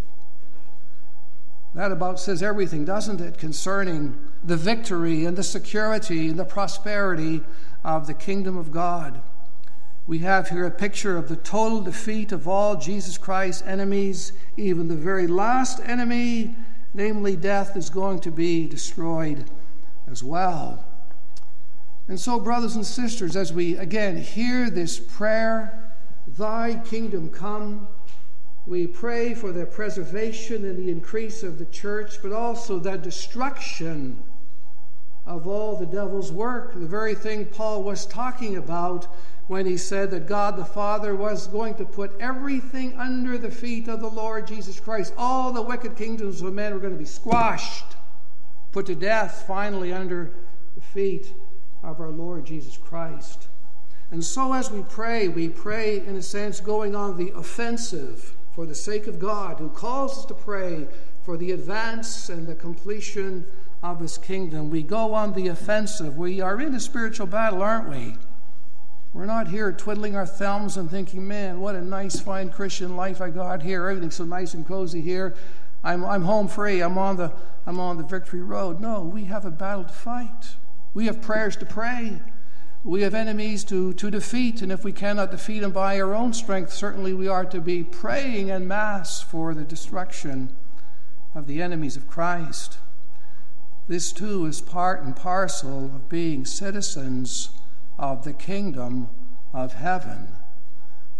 That 1.73 1.91
about 1.91 2.19
says 2.19 2.43
everything, 2.43 2.83
doesn't 2.85 3.21
it, 3.21 3.37
concerning 3.37 4.17
the 4.43 4.57
victory 4.57 5.25
and 5.25 5.37
the 5.37 5.43
security 5.43 6.29
and 6.29 6.39
the 6.39 6.45
prosperity 6.45 7.41
of 7.83 8.07
the 8.07 8.13
kingdom 8.13 8.57
of 8.57 8.71
God. 8.71 9.21
We 10.07 10.19
have 10.19 10.49
here 10.49 10.67
a 10.67 10.71
picture 10.71 11.17
of 11.17 11.29
the 11.29 11.35
total 11.35 11.81
defeat 11.81 12.31
of 12.31 12.47
all 12.47 12.75
Jesus 12.75 13.17
Christ's 13.17 13.63
enemies, 13.63 14.33
even 14.55 14.87
the 14.87 14.95
very 14.95 15.25
last 15.25 15.79
enemy, 15.83 16.55
namely 16.93 17.35
death, 17.35 17.75
is 17.75 17.89
going 17.89 18.19
to 18.19 18.31
be 18.31 18.67
destroyed 18.67 19.49
as 20.05 20.23
well. 20.23 20.85
And 22.07 22.19
so, 22.19 22.39
brothers 22.39 22.75
and 22.75 22.85
sisters, 22.85 23.35
as 23.35 23.51
we 23.51 23.77
again 23.77 24.17
hear 24.17 24.69
this 24.69 24.99
prayer, 24.99 25.91
Thy 26.27 26.81
kingdom 26.85 27.31
come, 27.31 27.87
we 28.67 28.85
pray 28.85 29.33
for 29.33 29.51
the 29.51 29.65
preservation 29.65 30.65
and 30.65 30.77
the 30.77 30.91
increase 30.91 31.41
of 31.41 31.57
the 31.57 31.65
church, 31.65 32.21
but 32.21 32.31
also 32.31 32.77
the 32.77 32.97
destruction 32.97 34.23
of 35.25 35.47
all 35.47 35.75
the 35.77 35.85
devil's 35.85 36.31
work, 36.31 36.73
the 36.73 36.85
very 36.85 37.15
thing 37.15 37.45
Paul 37.45 37.81
was 37.83 38.05
talking 38.05 38.57
about 38.57 39.07
when 39.47 39.65
he 39.65 39.77
said 39.77 40.09
that 40.11 40.27
God 40.27 40.57
the 40.57 40.65
Father 40.65 41.15
was 41.15 41.47
going 41.47 41.75
to 41.75 41.85
put 41.85 42.19
everything 42.19 42.97
under 42.97 43.37
the 43.37 43.51
feet 43.51 43.87
of 43.87 43.99
the 43.99 44.09
Lord 44.09 44.47
Jesus 44.47 44.79
Christ. 44.79 45.13
All 45.17 45.51
the 45.51 45.61
wicked 45.61 45.95
kingdoms 45.95 46.41
of 46.41 46.53
men 46.53 46.73
were 46.73 46.79
going 46.79 46.93
to 46.93 46.99
be 46.99 47.05
squashed, 47.05 47.95
put 48.71 48.87
to 48.87 48.95
death 48.95 49.45
finally 49.47 49.93
under 49.93 50.31
the 50.73 50.81
feet 50.81 51.33
of 51.83 51.99
our 51.99 52.09
Lord 52.09 52.45
Jesus 52.45 52.77
Christ. 52.77 53.47
And 54.11 54.23
so, 54.23 54.53
as 54.53 54.71
we 54.71 54.81
pray, 54.83 55.27
we 55.27 55.49
pray 55.49 55.99
in 55.99 56.15
a 56.15 56.21
sense 56.21 56.59
going 56.59 56.95
on 56.95 57.17
the 57.17 57.31
offensive 57.35 58.33
for 58.53 58.65
the 58.65 58.75
sake 58.75 59.07
of 59.07 59.19
God, 59.19 59.59
who 59.59 59.69
calls 59.69 60.19
us 60.19 60.25
to 60.25 60.33
pray 60.33 60.87
for 61.23 61.37
the 61.37 61.51
advance 61.51 62.29
and 62.29 62.47
the 62.47 62.55
completion 62.55 63.45
of 63.83 63.99
his 63.99 64.17
kingdom. 64.17 64.69
We 64.69 64.81
go 64.81 65.13
on 65.13 65.33
the 65.33 65.49
offensive. 65.49 66.17
We 66.17 66.39
are 66.39 66.59
in 66.61 66.73
a 66.73 66.79
spiritual 66.79 67.27
battle, 67.27 67.61
aren't 67.61 67.89
we? 67.89 68.15
We're 69.15 69.25
not 69.25 69.47
here 69.47 69.71
twiddling 69.71 70.17
our 70.17 70.25
thumbs 70.25 70.75
and 70.75 70.91
thinking, 70.91 71.25
man, 71.25 71.61
what 71.61 71.73
a 71.73 71.81
nice, 71.81 72.19
fine 72.19 72.49
Christian 72.49 72.97
life 72.97 73.21
I 73.21 73.29
got 73.29 73.63
here. 73.63 73.87
Everything's 73.87 74.15
so 74.15 74.25
nice 74.25 74.53
and 74.53 74.67
cozy 74.67 74.99
here. 74.99 75.35
I'm, 75.85 76.03
I'm 76.03 76.23
home 76.23 76.49
free. 76.49 76.81
I'm 76.81 76.97
on, 76.97 77.15
the, 77.15 77.31
I'm 77.65 77.79
on 77.79 77.95
the 77.95 78.03
victory 78.03 78.41
road. 78.41 78.81
No, 78.81 78.99
we 79.03 79.23
have 79.23 79.45
a 79.45 79.51
battle 79.51 79.85
to 79.85 79.93
fight. 79.93 80.57
We 80.93 81.05
have 81.05 81.21
prayers 81.21 81.55
to 81.57 81.65
pray. 81.65 82.21
We 82.83 83.03
have 83.03 83.13
enemies 83.13 83.63
to, 83.65 83.93
to 83.93 84.11
defeat. 84.11 84.61
And 84.61 84.69
if 84.69 84.83
we 84.83 84.91
cannot 84.91 85.31
defeat 85.31 85.59
them 85.59 85.71
by 85.71 85.97
our 86.01 86.13
own 86.13 86.33
strength, 86.33 86.73
certainly 86.73 87.13
we 87.13 87.29
are 87.29 87.45
to 87.45 87.61
be 87.61 87.85
praying 87.85 88.51
en 88.51 88.67
masse 88.67 89.21
for 89.21 89.53
the 89.53 89.63
destruction 89.63 90.53
of 91.33 91.47
the 91.47 91.61
enemies 91.61 91.95
of 91.95 92.09
Christ. 92.09 92.79
This 93.87 94.11
too 94.11 94.45
is 94.45 94.59
part 94.59 95.03
and 95.03 95.15
parcel 95.15 95.85
of 95.85 96.09
being 96.09 96.43
citizens 96.43 97.51
of 97.97 98.23
the 98.23 98.33
kingdom 98.33 99.09
of 99.53 99.73
heaven. 99.73 100.27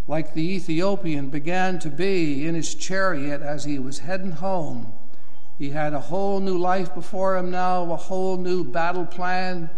Like 0.07 0.34
the 0.34 0.55
Ethiopian 0.55 1.30
began 1.30 1.80
to 1.80 1.89
be 1.89 2.45
in 2.47 2.55
his 2.55 2.76
chariot 2.76 3.41
as 3.41 3.63
he 3.63 3.80
was 3.80 3.99
heading 3.99 4.32
home, 4.32 4.93
he 5.57 5.69
had 5.69 5.93
a 5.93 5.99
whole 5.99 6.39
new 6.39 6.57
life 6.57 6.93
before 6.93 7.38
him 7.38 7.49
now, 7.49 7.89
a 7.91 7.95
whole 7.95 8.38
new 8.38 8.63
battle 8.63 9.05
plan 9.05 9.69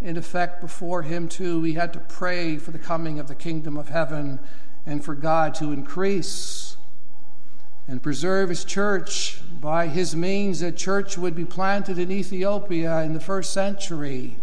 in 0.00 0.16
effect 0.16 0.60
before 0.60 1.02
him, 1.02 1.28
too. 1.28 1.62
He 1.62 1.74
had 1.74 1.92
to 1.92 2.00
pray 2.00 2.56
for 2.56 2.70
the 2.70 2.78
coming 2.78 3.18
of 3.18 3.28
the 3.28 3.34
kingdom 3.34 3.76
of 3.76 3.88
heaven 3.88 4.40
and 4.86 5.04
for 5.04 5.14
God 5.14 5.54
to 5.56 5.72
increase 5.72 6.76
and 7.86 8.02
preserve 8.02 8.48
his 8.48 8.64
church 8.64 9.40
by 9.60 9.88
his 9.88 10.16
means. 10.16 10.62
A 10.62 10.72
church 10.72 11.18
would 11.18 11.34
be 11.34 11.44
planted 11.44 11.98
in 11.98 12.10
Ethiopia 12.10 13.02
in 13.02 13.12
the 13.12 13.20
first 13.20 13.52
century. 13.52 14.38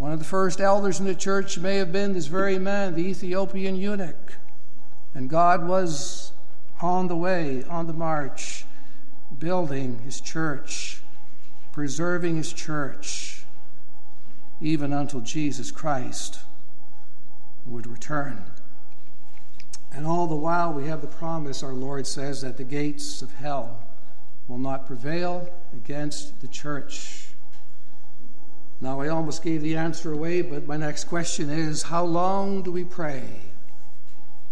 One 0.00 0.12
of 0.12 0.18
the 0.18 0.24
first 0.24 0.62
elders 0.62 0.98
in 0.98 1.04
the 1.04 1.14
church 1.14 1.58
may 1.58 1.76
have 1.76 1.92
been 1.92 2.14
this 2.14 2.26
very 2.26 2.58
man, 2.58 2.94
the 2.94 3.06
Ethiopian 3.06 3.76
eunuch. 3.76 4.32
And 5.12 5.28
God 5.28 5.68
was 5.68 6.32
on 6.80 7.08
the 7.08 7.16
way, 7.16 7.64
on 7.64 7.86
the 7.86 7.92
march, 7.92 8.64
building 9.38 9.98
his 9.98 10.18
church, 10.22 11.02
preserving 11.72 12.36
his 12.36 12.50
church, 12.50 13.44
even 14.58 14.94
until 14.94 15.20
Jesus 15.20 15.70
Christ 15.70 16.38
would 17.66 17.86
return. 17.86 18.44
And 19.92 20.06
all 20.06 20.26
the 20.26 20.34
while, 20.34 20.72
we 20.72 20.86
have 20.86 21.02
the 21.02 21.08
promise, 21.08 21.62
our 21.62 21.74
Lord 21.74 22.06
says, 22.06 22.40
that 22.40 22.56
the 22.56 22.64
gates 22.64 23.20
of 23.20 23.34
hell 23.34 23.84
will 24.48 24.56
not 24.56 24.86
prevail 24.86 25.46
against 25.74 26.40
the 26.40 26.48
church. 26.48 27.26
Now, 28.82 29.00
I 29.00 29.08
almost 29.08 29.42
gave 29.42 29.60
the 29.60 29.76
answer 29.76 30.12
away, 30.12 30.40
but 30.40 30.66
my 30.66 30.78
next 30.78 31.04
question 31.04 31.50
is 31.50 31.82
how 31.82 32.04
long 32.04 32.62
do 32.62 32.72
we 32.72 32.82
pray? 32.82 33.42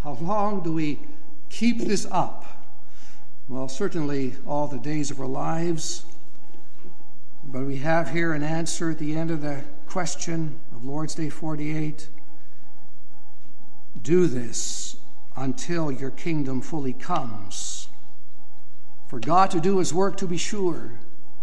How 0.03 0.19
long 0.21 0.63
do 0.63 0.73
we 0.73 1.01
keep 1.49 1.79
this 1.81 2.07
up? 2.11 2.45
Well, 3.49 3.69
certainly 3.69 4.37
all 4.47 4.67
the 4.69 4.79
days 4.79 5.11
of 5.11 5.19
our 5.19 5.27
lives. 5.27 6.05
But 7.43 7.65
we 7.65 7.79
have 7.79 8.11
here 8.11 8.35
an 8.35 8.43
answer 8.43 8.91
at 8.91 8.99
the 8.99 9.17
end 9.17 9.31
of 9.31 9.41
the 9.41 9.65
question 9.87 10.61
of 10.77 10.85
Lord's 10.85 11.15
Day 11.15 11.31
48. 11.31 12.09
Do 14.03 14.27
this 14.27 14.97
until 15.37 15.91
your 15.91 16.11
kingdom 16.11 16.61
fully 16.61 16.93
comes. 16.93 17.89
For 19.09 19.19
God 19.19 19.51
to 19.53 19.61
do 19.61 19.79
his 19.79 19.95
work, 19.95 20.19
to 20.19 20.27
be 20.27 20.37
sure 20.37 20.99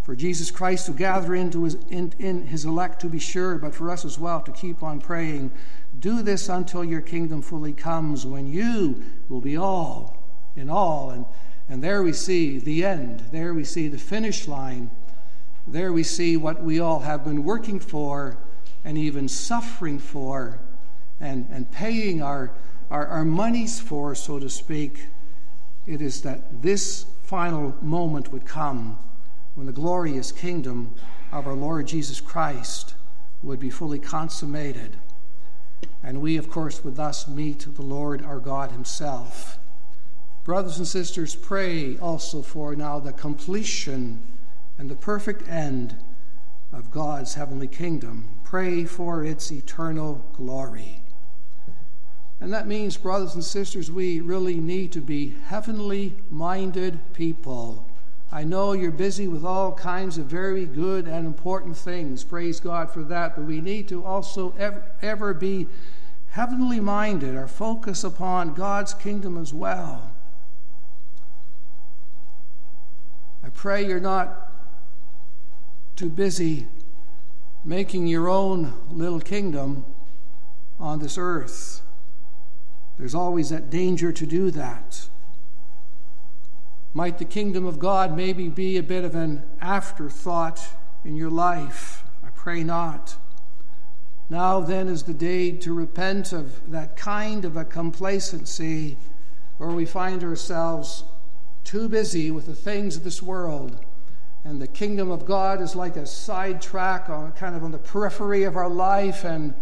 for 0.06 0.16
Jesus 0.16 0.52
Christ 0.52 0.86
to 0.86 0.92
gather 0.92 1.34
into 1.34 1.64
his, 1.64 1.78
in, 1.90 2.14
in 2.20 2.46
his 2.46 2.64
elect 2.64 3.02
to 3.02 3.10
be 3.10 3.18
sure, 3.18 3.58
but 3.58 3.74
for 3.74 3.90
us 3.90 4.06
as 4.06 4.20
well 4.20 4.40
to 4.40 4.52
keep 4.52 4.84
on 4.84 5.02
praying. 5.02 5.52
Do 5.98 6.22
this 6.22 6.48
until 6.48 6.84
your 6.84 7.02
kingdom 7.02 7.42
fully 7.42 7.74
comes, 7.74 8.24
when 8.24 8.46
you 8.46 9.04
will 9.30 9.42
be 9.42 9.58
all 9.58 10.16
in 10.56 10.70
all. 10.70 11.10
And, 11.10 11.26
and 11.68 11.84
there 11.84 12.04
we 12.04 12.14
see 12.14 12.60
the 12.60 12.86
end. 12.86 13.22
There 13.32 13.56
we 13.56 13.64
see 13.64 13.88
the 13.88 13.98
finish 13.98 14.48
line. 14.48 14.92
There 15.66 15.92
we 15.92 16.04
see 16.04 16.38
what 16.38 16.62
we 16.62 16.80
all 16.80 17.00
have 17.00 17.24
been 17.24 17.44
working 17.44 17.80
for 17.80 18.38
and 18.84 19.00
even 19.00 19.28
suffering 19.28 19.98
for 19.98 20.60
and, 21.20 21.48
and 21.50 21.72
paying 21.72 22.22
our, 22.22 22.52
our, 22.92 23.08
our 23.08 23.26
monies 23.26 23.80
for, 23.80 24.14
so 24.14 24.38
to 24.38 24.52
speak. 24.52 25.08
It 25.88 26.00
is 26.00 26.22
that 26.22 26.62
this 26.62 27.08
final 27.24 27.76
moment 27.82 28.32
would 28.32 28.46
come 28.46 29.00
when 29.56 29.66
the 29.66 29.74
glorious 29.74 30.32
kingdom 30.32 30.94
of 31.32 31.48
our 31.48 31.54
Lord 31.56 31.88
Jesus 31.88 32.20
Christ 32.20 32.94
would 33.42 33.60
be 33.60 33.70
fully 33.70 34.00
consummated. 34.00 34.98
And 36.04 36.22
we, 36.22 36.38
of 36.38 36.50
course, 36.50 36.84
would 36.84 36.98
thus 36.98 37.28
meet 37.28 37.66
the 37.74 37.82
Lord 37.82 38.24
our 38.24 38.40
God 38.40 38.72
Himself. 38.72 39.58
Brothers 40.44 40.78
and 40.78 40.88
sisters, 40.88 41.36
pray 41.36 41.98
also 41.98 42.42
for 42.42 42.76
now 42.76 43.00
the 43.00 43.14
completion 43.14 44.22
and 44.78 44.90
the 44.90 44.96
perfect 44.96 45.48
end 45.48 45.98
of 46.72 46.92
God's 46.92 47.36
heavenly 47.36 47.68
kingdom. 47.68 48.42
Pray 48.44 48.84
for 48.84 49.24
its 49.24 49.52
eternal 49.52 50.26
glory. 50.34 51.02
And 52.42 52.52
that 52.52 52.68
means, 52.68 52.98
brothers 52.98 53.34
and 53.34 53.44
sisters, 53.44 53.90
we 53.90 54.20
really 54.20 54.56
need 54.56 54.92
to 54.92 55.02
be 55.02 55.36
heavenly 55.48 56.16
minded 56.30 57.00
people 57.14 57.85
I 58.36 58.44
know 58.44 58.74
you're 58.74 58.92
busy 58.92 59.30
with 59.30 59.46
all 59.46 59.72
kinds 59.72 60.18
of 60.18 60.26
very 60.26 60.66
good 60.66 61.08
and 61.08 61.26
important 61.26 61.78
things. 61.78 62.26
Praise 62.26 62.60
God 62.60 62.92
for 62.92 63.02
that. 63.04 63.38
But 63.38 63.46
we 63.46 63.62
need 63.62 63.88
to 63.88 64.04
also 64.04 64.54
ever, 64.60 64.84
ever 65.02 65.34
be 65.34 65.68
heavenly 66.32 66.82
minded, 66.82 67.34
or 67.34 67.48
focus 67.48 68.04
upon 68.04 68.54
God's 68.54 68.94
kingdom 68.94 69.38
as 69.38 69.54
well. 69.54 70.12
I 73.42 73.48
pray 73.52 73.88
you're 73.88 74.02
not 74.02 74.52
too 75.96 76.10
busy 76.10 76.68
making 77.64 78.06
your 78.06 78.28
own 78.28 78.74
little 78.92 79.22
kingdom 79.22 79.86
on 80.78 81.00
this 81.00 81.18
earth. 81.18 81.84
There's 82.98 83.16
always 83.16 83.50
that 83.52 83.70
danger 83.70 84.12
to 84.12 84.26
do 84.26 84.52
that. 84.52 85.08
Might 86.96 87.18
the 87.18 87.26
kingdom 87.26 87.66
of 87.66 87.78
God 87.78 88.16
maybe 88.16 88.48
be 88.48 88.78
a 88.78 88.84
bit 88.84 89.04
of 89.04 89.16
an 89.16 89.44
afterthought 89.60 90.66
in 91.04 91.18
your 91.18 91.30
life? 91.30 92.06
I 92.24 92.30
pray 92.30 92.64
not. 92.64 93.18
Now 94.30 94.62
then 94.62 94.88
is 94.88 95.04
the 95.04 95.14
day 95.14 95.52
to 95.52 95.74
repent 95.74 96.32
of 96.32 96.72
that 96.72 96.96
kind 96.96 97.44
of 97.44 97.58
a 97.58 97.66
complacency 97.66 98.96
where 99.58 99.72
we 99.72 99.86
find 99.86 100.24
ourselves 100.24 101.04
too 101.66 101.90
busy 101.90 102.32
with 102.32 102.46
the 102.46 102.56
things 102.56 102.96
of 102.96 103.04
this 103.04 103.22
world. 103.22 103.78
And 104.46 104.62
the 104.62 104.66
kingdom 104.66 105.12
of 105.12 105.26
God 105.26 105.62
is 105.62 105.76
like 105.76 105.98
a 105.98 106.08
sidetrack 106.08 107.10
on 107.10 107.34
kind 107.34 107.58
of 107.58 107.64
on 107.66 107.72
the 107.72 107.78
periphery 107.78 108.44
of 108.44 108.56
our 108.56 108.70
life, 108.70 109.26
and 109.26 109.54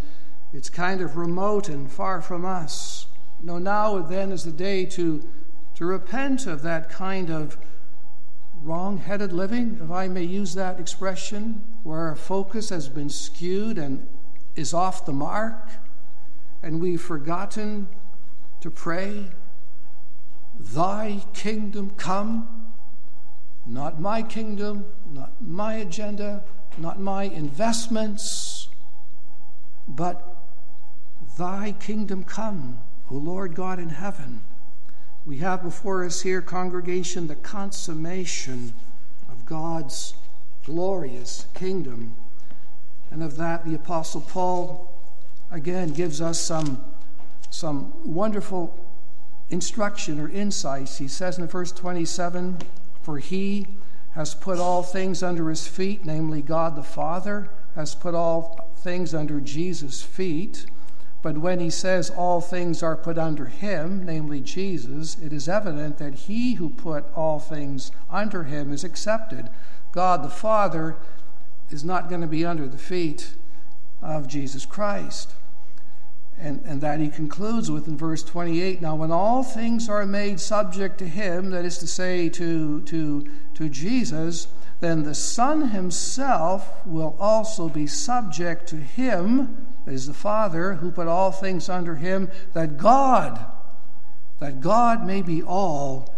it's 0.54 0.70
kind 0.70 1.02
of 1.02 1.18
remote 1.18 1.68
and 1.68 1.92
far 1.92 2.22
from 2.22 2.46
us. 2.46 3.08
No, 3.42 3.58
now 3.58 3.98
then 4.04 4.32
is 4.32 4.44
the 4.44 4.52
day 4.52 4.86
to 4.86 5.28
to 5.84 5.88
repent 5.88 6.48
of 6.48 6.62
that 6.62 6.88
kind 6.88 7.30
of 7.30 7.58
wrong 8.62 9.00
headed 9.00 9.34
living, 9.34 9.78
if 9.84 9.92
I 9.92 10.08
may 10.08 10.24
use 10.24 10.54
that 10.54 10.80
expression, 10.80 11.62
where 11.84 12.08
our 12.08 12.16
focus 12.16 12.70
has 12.70 12.88
been 12.88 13.10
skewed 13.10 13.78
and 13.78 14.08
is 14.56 14.74
off 14.74 15.06
the 15.06 15.12
mark, 15.12 15.68
and 16.62 16.80
we've 16.80 17.02
forgotten 17.02 17.90
to 18.62 18.72
pray, 18.72 19.26
Thy 20.58 21.22
kingdom 21.34 21.92
come, 21.98 22.72
not 23.66 24.00
my 24.00 24.22
kingdom, 24.22 24.86
not 25.12 25.34
my 25.42 25.74
agenda, 25.74 26.46
not 26.78 26.98
my 26.98 27.24
investments, 27.24 28.70
but 29.86 30.46
Thy 31.38 31.74
kingdom 31.74 32.24
come, 32.24 32.80
O 33.12 33.16
Lord 33.16 33.54
God 33.54 33.80
in 33.80 33.90
heaven. 33.90 34.44
We 35.26 35.38
have 35.38 35.64
before 35.64 36.04
us 36.04 36.22
here, 36.22 36.42
congregation, 36.42 37.28
the 37.28 37.36
consummation 37.36 38.74
of 39.30 39.46
God's 39.46 40.16
glorious 40.66 41.46
kingdom. 41.54 42.16
And 43.10 43.24
of 43.24 43.38
that, 43.38 43.66
the 43.66 43.76
Apostle 43.76 44.22
Paul 44.22 44.92
again 45.50 45.90
gives 45.90 46.20
us 46.20 46.40
some, 46.40 46.84
some 47.50 47.94
wonderful 48.04 48.78
instruction 49.50 50.20
or 50.20 50.30
insights. 50.30 50.98
He 50.98 51.08
says 51.08 51.38
in 51.38 51.48
verse 51.48 51.72
27 51.72 52.58
For 53.02 53.20
he 53.20 53.68
has 54.16 54.36
put 54.36 54.60
all 54.60 54.84
things 54.84 55.24
under 55.24 55.50
his 55.50 55.68
feet, 55.68 56.06
namely, 56.06 56.42
God 56.42 56.76
the 56.76 56.84
Father 56.84 57.50
has 57.76 57.96
put 57.96 58.14
all 58.14 58.72
things 58.78 59.14
under 59.14 59.40
Jesus' 59.40 60.02
feet. 60.02 60.66
But 61.24 61.40
when 61.40 61.60
he 61.60 61.72
says 61.72 62.12
all 62.12 62.42
things 62.42 62.84
are 62.84 62.96
put 62.96 63.18
under 63.18 63.46
him, 63.46 64.06
namely 64.06 64.42
Jesus, 64.42 65.18
it 65.20 65.34
is 65.34 65.50
evident 65.50 65.98
that 65.98 66.14
he 66.14 66.56
who 66.56 66.70
put 66.70 67.06
all 67.16 67.40
things 67.40 67.92
under 68.12 68.44
him 68.44 68.72
is 68.72 68.84
accepted. 68.84 69.50
God 69.92 70.22
the 70.22 70.30
Father 70.30 70.98
is 71.72 71.84
not 71.84 72.10
going 72.10 72.22
to 72.22 72.28
be 72.28 72.46
under 72.46 72.68
the 72.68 72.78
feet 72.78 73.34
of 74.02 74.28
Jesus 74.28 74.66
Christ. 74.66 75.34
and, 76.38 76.62
and 76.66 76.82
that 76.82 77.00
he 77.00 77.10
concludes 77.10 77.72
with 77.72 77.88
in 77.88 77.98
verse 77.98 78.24
28 78.24 78.82
Now, 78.82 78.96
when 78.96 79.12
all 79.12 79.44
things 79.44 79.88
are 79.88 80.06
made 80.06 80.40
subject 80.40 80.98
to 80.98 81.08
him, 81.08 81.52
that 81.52 81.64
is 81.64 81.78
to 81.78 81.88
say, 81.88 82.28
to, 82.30 82.82
to, 82.82 83.26
to 83.54 83.70
Jesus, 83.70 84.48
then 84.80 85.04
the 85.04 85.16
Son 85.16 85.70
himself 85.70 86.86
will 86.86 87.16
also 87.20 87.70
be 87.70 87.88
subject 87.88 88.68
to 88.68 88.78
him, 88.78 89.63
that 89.86 89.94
is 89.94 90.08
the 90.08 90.14
Father, 90.14 90.76
who 90.76 90.92
put 90.92 91.08
all 91.08 91.32
things 91.32 91.70
under 91.70 91.96
him, 91.96 92.32
that 92.54 92.78
God, 92.78 93.46
that 94.40 94.62
God 94.62 95.06
may 95.06 95.22
be 95.22 95.44
all 95.44 96.14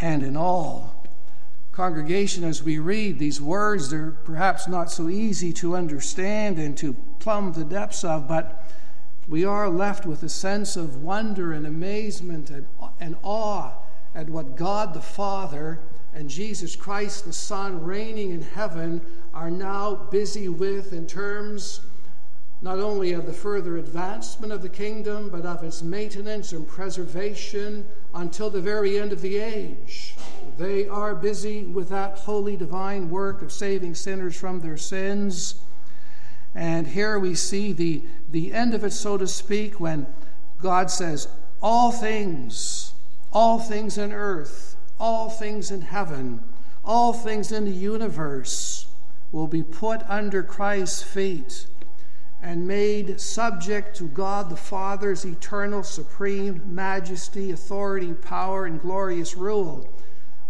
and 0.00 0.22
in 0.22 0.36
all. 0.36 1.02
Congregation, 1.72 2.44
as 2.44 2.62
we 2.62 2.78
read 2.78 3.18
these 3.18 3.40
words, 3.40 3.90
they're 3.90 4.10
perhaps 4.10 4.68
not 4.68 4.90
so 4.90 5.08
easy 5.08 5.54
to 5.54 5.74
understand 5.74 6.58
and 6.58 6.76
to 6.76 6.92
plumb 7.18 7.52
the 7.52 7.64
depths 7.64 8.04
of, 8.04 8.28
but 8.28 8.70
we 9.26 9.44
are 9.44 9.70
left 9.70 10.04
with 10.04 10.22
a 10.22 10.28
sense 10.28 10.76
of 10.76 11.02
wonder 11.02 11.52
and 11.52 11.66
amazement 11.66 12.50
and, 12.50 12.66
and 13.00 13.16
awe 13.22 13.72
at 14.14 14.28
what 14.28 14.56
God 14.56 14.92
the 14.92 15.00
Father 15.00 15.80
and 16.12 16.28
Jesus 16.28 16.76
Christ 16.76 17.24
the 17.24 17.32
Son, 17.32 17.82
reigning 17.82 18.32
in 18.32 18.42
heaven, 18.42 19.00
are 19.32 19.50
now 19.50 19.94
busy 19.94 20.48
with 20.50 20.92
in 20.92 21.06
terms 21.06 21.80
not 22.62 22.78
only 22.78 23.12
of 23.12 23.26
the 23.26 23.32
further 23.32 23.76
advancement 23.76 24.52
of 24.52 24.62
the 24.62 24.68
kingdom, 24.68 25.28
but 25.28 25.44
of 25.44 25.64
its 25.64 25.82
maintenance 25.82 26.52
and 26.52 26.66
preservation 26.66 27.84
until 28.14 28.48
the 28.48 28.60
very 28.60 29.00
end 29.00 29.12
of 29.12 29.20
the 29.20 29.36
age. 29.36 30.14
They 30.58 30.86
are 30.86 31.16
busy 31.16 31.64
with 31.64 31.88
that 31.88 32.18
holy 32.18 32.56
divine 32.56 33.10
work 33.10 33.42
of 33.42 33.50
saving 33.50 33.96
sinners 33.96 34.38
from 34.38 34.60
their 34.60 34.76
sins. 34.76 35.56
And 36.54 36.86
here 36.86 37.18
we 37.18 37.34
see 37.34 37.72
the, 37.72 38.04
the 38.30 38.52
end 38.52 38.74
of 38.74 38.84
it, 38.84 38.92
so 38.92 39.18
to 39.18 39.26
speak, 39.26 39.80
when 39.80 40.06
God 40.60 40.88
says, 40.88 41.26
All 41.60 41.90
things, 41.90 42.92
all 43.32 43.58
things 43.58 43.98
in 43.98 44.12
earth, 44.12 44.76
all 45.00 45.28
things 45.30 45.72
in 45.72 45.80
heaven, 45.80 46.40
all 46.84 47.12
things 47.12 47.50
in 47.50 47.64
the 47.64 47.72
universe 47.72 48.86
will 49.32 49.48
be 49.48 49.64
put 49.64 50.02
under 50.08 50.44
Christ's 50.44 51.02
feet 51.02 51.66
and 52.42 52.66
made 52.66 53.20
subject 53.20 53.96
to 53.96 54.08
God 54.08 54.50
the 54.50 54.56
Father's 54.56 55.24
eternal, 55.24 55.84
supreme 55.84 56.60
majesty, 56.66 57.52
authority, 57.52 58.12
power, 58.14 58.66
and 58.66 58.80
glorious 58.80 59.36
rule. 59.36 59.88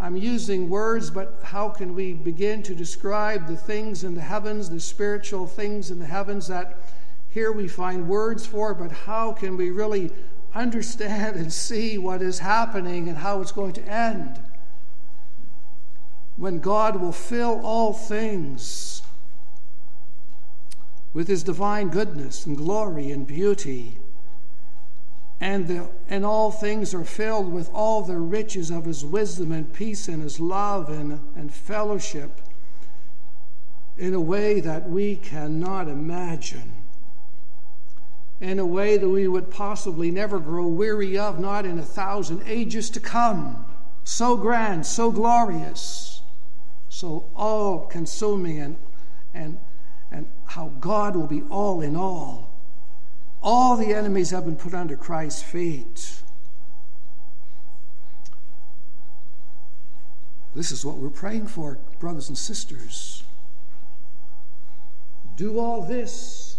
I'm 0.01 0.17
using 0.17 0.71
words, 0.71 1.11
but 1.11 1.39
how 1.45 1.69
can 1.69 1.95
we 1.95 2.15
begin 2.15 2.63
to 2.65 2.75
describe 2.75 3.47
the 3.47 3.57
things 3.57 4.05
in 4.05 4.15
the 4.15 4.23
heavens, 4.23 4.71
the 4.71 4.81
spiritual 4.81 5.47
things 5.47 5.91
in 5.91 5.99
the 5.99 6.07
heavens 6.07 6.49
that 6.49 6.81
here 7.29 7.53
we 7.53 7.69
find 7.69 8.09
words 8.09 8.47
for, 8.47 8.75
but 8.75 8.91
how 8.91 9.33
can 9.33 9.57
we 9.57 9.71
really 9.71 10.11
understand 10.55 11.37
and 11.37 11.53
see 11.53 11.99
what 11.99 12.21
is 12.23 12.39
happening 12.39 13.09
and 13.09 13.19
how 13.19 13.41
it's 13.43 13.53
going 13.53 13.75
to 13.75 13.85
end? 13.85 14.41
When 16.37 16.59
God 16.59 16.97
will 16.97 17.13
fill 17.13 17.61
all 17.65 17.93
things 17.93 19.02
with 21.13 21.29
his 21.29 21.43
divine 21.43 21.89
goodness 21.89 22.47
and 22.47 22.57
glory 22.57 23.11
and 23.11 23.27
beauty. 23.27 23.99
And, 25.41 25.67
the, 25.67 25.91
and 26.09 26.25
all 26.25 26.51
things 26.51 26.95
are 26.95 27.05
filled 27.05 27.53
with 27.53 27.69
all 27.75 28.03
the 28.03 28.17
riches 28.17 28.71
of 28.71 28.85
his 28.85 29.05
wisdom 29.05 29.51
and 29.53 29.73
peace 29.73 30.09
and 30.09 30.23
his 30.23 30.39
love 30.39 30.89
and, 30.89 31.21
and 31.35 31.53
fellowship 31.53 32.41
in 33.99 34.15
a 34.15 34.21
way 34.21 34.61
that 34.61 34.89
we 34.89 35.17
cannot 35.17 35.89
imagine. 35.89 36.73
In 38.41 38.59
a 38.59 38.67
way 38.67 38.97
that 38.97 39.09
we 39.09 39.29
would 39.29 39.51
possibly 39.51 40.11
never 40.11 40.39
grow 40.39 40.67
weary 40.67 41.19
of, 41.19 41.39
not 41.39 41.67
in 41.67 41.79
a 41.79 41.85
thousand 41.85 42.43
ages 42.47 42.89
to 42.91 43.01
come. 43.01 43.67
So 44.05 44.37
grand, 44.37 44.87
so 44.87 45.13
glorious, 45.13 46.23
so 46.89 47.27
all 47.37 47.87
consuming 47.87 48.59
and, 48.59 48.77
and 49.33 49.59
how 50.53 50.71
God 50.81 51.17
will 51.17 51.27
be 51.27 51.43
all 51.49 51.81
in 51.81 51.97
all. 51.97 52.51
All 53.41 53.75
the 53.75 53.95
enemies 53.95 54.29
have 54.31 54.45
been 54.45 54.57
put 54.57 54.75
under 54.75 54.97
Christ's 54.97 55.43
feet. 55.43 56.23
This 60.55 60.71
is 60.71 60.85
what 60.85 60.99
we're 60.99 61.09
praying 61.09 61.47
for, 61.47 61.79
brothers 61.99 62.29
and 62.29 62.37
sisters. 62.37 63.23
Do 65.37 65.59
all 65.59 65.87
this 65.87 66.59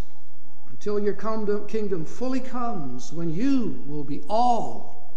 until 0.70 0.98
your 0.98 1.14
kingdom 1.14 2.04
fully 2.04 2.40
comes, 2.40 3.12
when 3.12 3.32
you 3.32 3.84
will 3.86 4.02
be 4.02 4.22
all 4.28 5.12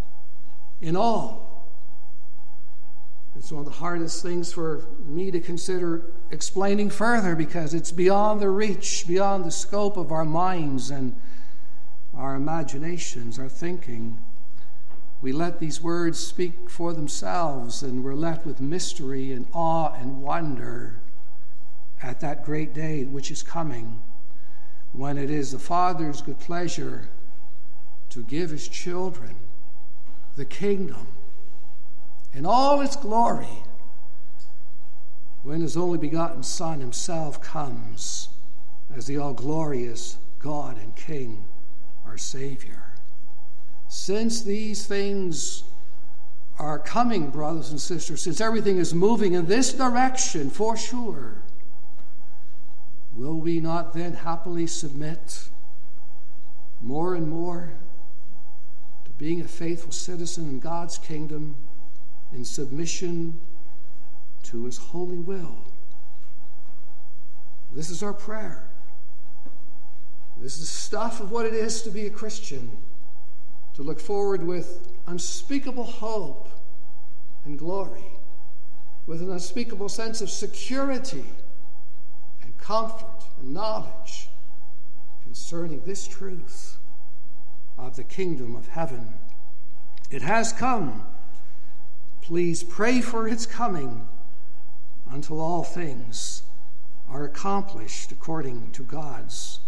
in 0.81 0.95
all. 0.95 1.46
It's 3.37 3.51
one 3.51 3.59
of 3.59 3.65
the 3.65 3.79
hardest 3.79 4.23
things 4.23 4.51
for 4.51 4.87
me 5.05 5.29
to 5.29 5.39
consider 5.39 6.11
explaining 6.31 6.89
further 6.89 7.35
because 7.35 7.75
it's 7.75 7.91
beyond 7.91 8.41
the 8.41 8.49
reach, 8.49 9.05
beyond 9.07 9.45
the 9.45 9.51
scope 9.51 9.95
of 9.95 10.11
our 10.11 10.25
minds 10.25 10.89
and 10.89 11.15
our 12.15 12.33
imaginations, 12.33 13.37
our 13.37 13.47
thinking. 13.47 14.17
We 15.21 15.31
let 15.33 15.59
these 15.59 15.79
words 15.79 16.17
speak 16.17 16.67
for 16.67 16.93
themselves 16.93 17.83
and 17.83 18.03
we're 18.03 18.15
left 18.15 18.43
with 18.43 18.59
mystery 18.59 19.31
and 19.31 19.45
awe 19.53 19.93
and 19.93 20.23
wonder 20.23 20.99
at 22.01 22.19
that 22.21 22.43
great 22.43 22.73
day 22.73 23.03
which 23.03 23.29
is 23.29 23.43
coming 23.43 24.01
when 24.93 25.15
it 25.17 25.29
is 25.29 25.51
the 25.51 25.59
Father's 25.59 26.21
good 26.21 26.39
pleasure 26.39 27.09
to 28.09 28.23
give 28.23 28.49
his 28.49 28.67
children 28.67 29.35
the 30.35 30.45
kingdom 30.45 31.07
in 32.37 32.45
all 32.45 32.81
its 32.81 32.95
glory 32.95 33.63
when 35.41 35.61
his 35.61 35.75
only 35.75 35.97
begotten 35.97 36.43
Son 36.43 36.79
himself 36.79 37.41
comes 37.41 38.29
as 38.95 39.07
the 39.07 39.17
all 39.17 39.33
glorious 39.33 40.17
God 40.37 40.77
and 40.77 40.95
King, 40.95 41.45
our 42.05 42.15
Savior. 42.15 42.93
Since 43.87 44.43
these 44.43 44.85
things 44.85 45.63
are 46.59 46.77
coming, 46.77 47.31
brothers 47.31 47.71
and 47.71 47.81
sisters, 47.81 48.21
since 48.21 48.39
everything 48.39 48.77
is 48.77 48.93
moving 48.93 49.33
in 49.33 49.47
this 49.47 49.73
direction 49.73 50.51
for 50.51 50.77
sure, 50.77 51.41
will 53.15 53.39
we 53.39 53.59
not 53.59 53.95
then 53.95 54.13
happily 54.13 54.67
submit 54.67 55.49
more 56.83 57.15
and 57.15 57.27
more 57.27 57.73
to 59.05 59.11
being 59.11 59.41
a 59.41 59.47
faithful 59.47 59.91
citizen 59.91 60.47
in 60.47 60.59
God's 60.59 60.99
kingdom? 60.99 61.55
In 62.31 62.43
submission 62.43 63.39
to 64.43 64.65
his 64.65 64.77
holy 64.77 65.17
will. 65.17 65.57
This 67.73 67.89
is 67.89 68.01
our 68.03 68.13
prayer. 68.13 68.69
This 70.37 70.59
is 70.59 70.69
stuff 70.69 71.19
of 71.19 71.31
what 71.31 71.45
it 71.45 71.53
is 71.53 71.81
to 71.81 71.89
be 71.89 72.05
a 72.05 72.09
Christian, 72.09 72.77
to 73.73 73.81
look 73.81 73.99
forward 73.99 74.43
with 74.43 74.89
unspeakable 75.07 75.83
hope 75.83 76.49
and 77.45 77.57
glory, 77.57 78.05
with 79.05 79.21
an 79.21 79.31
unspeakable 79.31 79.89
sense 79.89 80.21
of 80.21 80.29
security 80.29 81.25
and 82.43 82.57
comfort 82.57 83.23
and 83.39 83.53
knowledge 83.53 84.29
concerning 85.23 85.81
this 85.85 86.07
truth 86.07 86.77
of 87.77 87.95
the 87.95 88.03
kingdom 88.03 88.55
of 88.55 88.67
heaven. 88.67 89.13
It 90.09 90.21
has 90.21 90.53
come 90.53 91.05
Please 92.27 92.61
pray 92.61 92.99
for 92.99 93.25
its 93.25 93.45
coming 93.45 94.05
until 95.09 95.39
all 95.39 95.63
things 95.63 96.43
are 97.07 97.23
accomplished 97.23 98.11
according 98.11 98.69
to 98.71 98.83
God's 98.83 99.61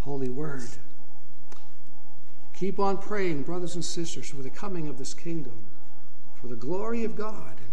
holy 0.00 0.28
word. 0.28 0.68
Keep 2.52 2.78
on 2.78 2.98
praying, 2.98 3.44
brothers 3.44 3.76
and 3.76 3.82
sisters, 3.82 4.28
for 4.28 4.42
the 4.42 4.50
coming 4.50 4.88
of 4.88 4.98
this 4.98 5.14
kingdom, 5.14 5.64
for 6.34 6.48
the 6.48 6.54
glory 6.54 7.02
of 7.02 7.16
God, 7.16 7.56
and 7.56 7.72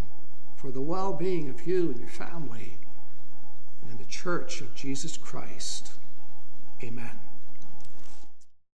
for 0.55 0.71
the 0.71 0.79
well 0.79 1.11
being 1.11 1.49
of 1.49 1.67
you 1.67 1.91
and 1.91 1.99
your 1.99 2.07
family 2.07 2.77
and 3.89 3.99
the 3.99 4.05
church 4.05 4.61
of 4.61 4.73
Jesus 4.73 5.17
Christ. 5.17 5.91
Amen. 6.81 7.22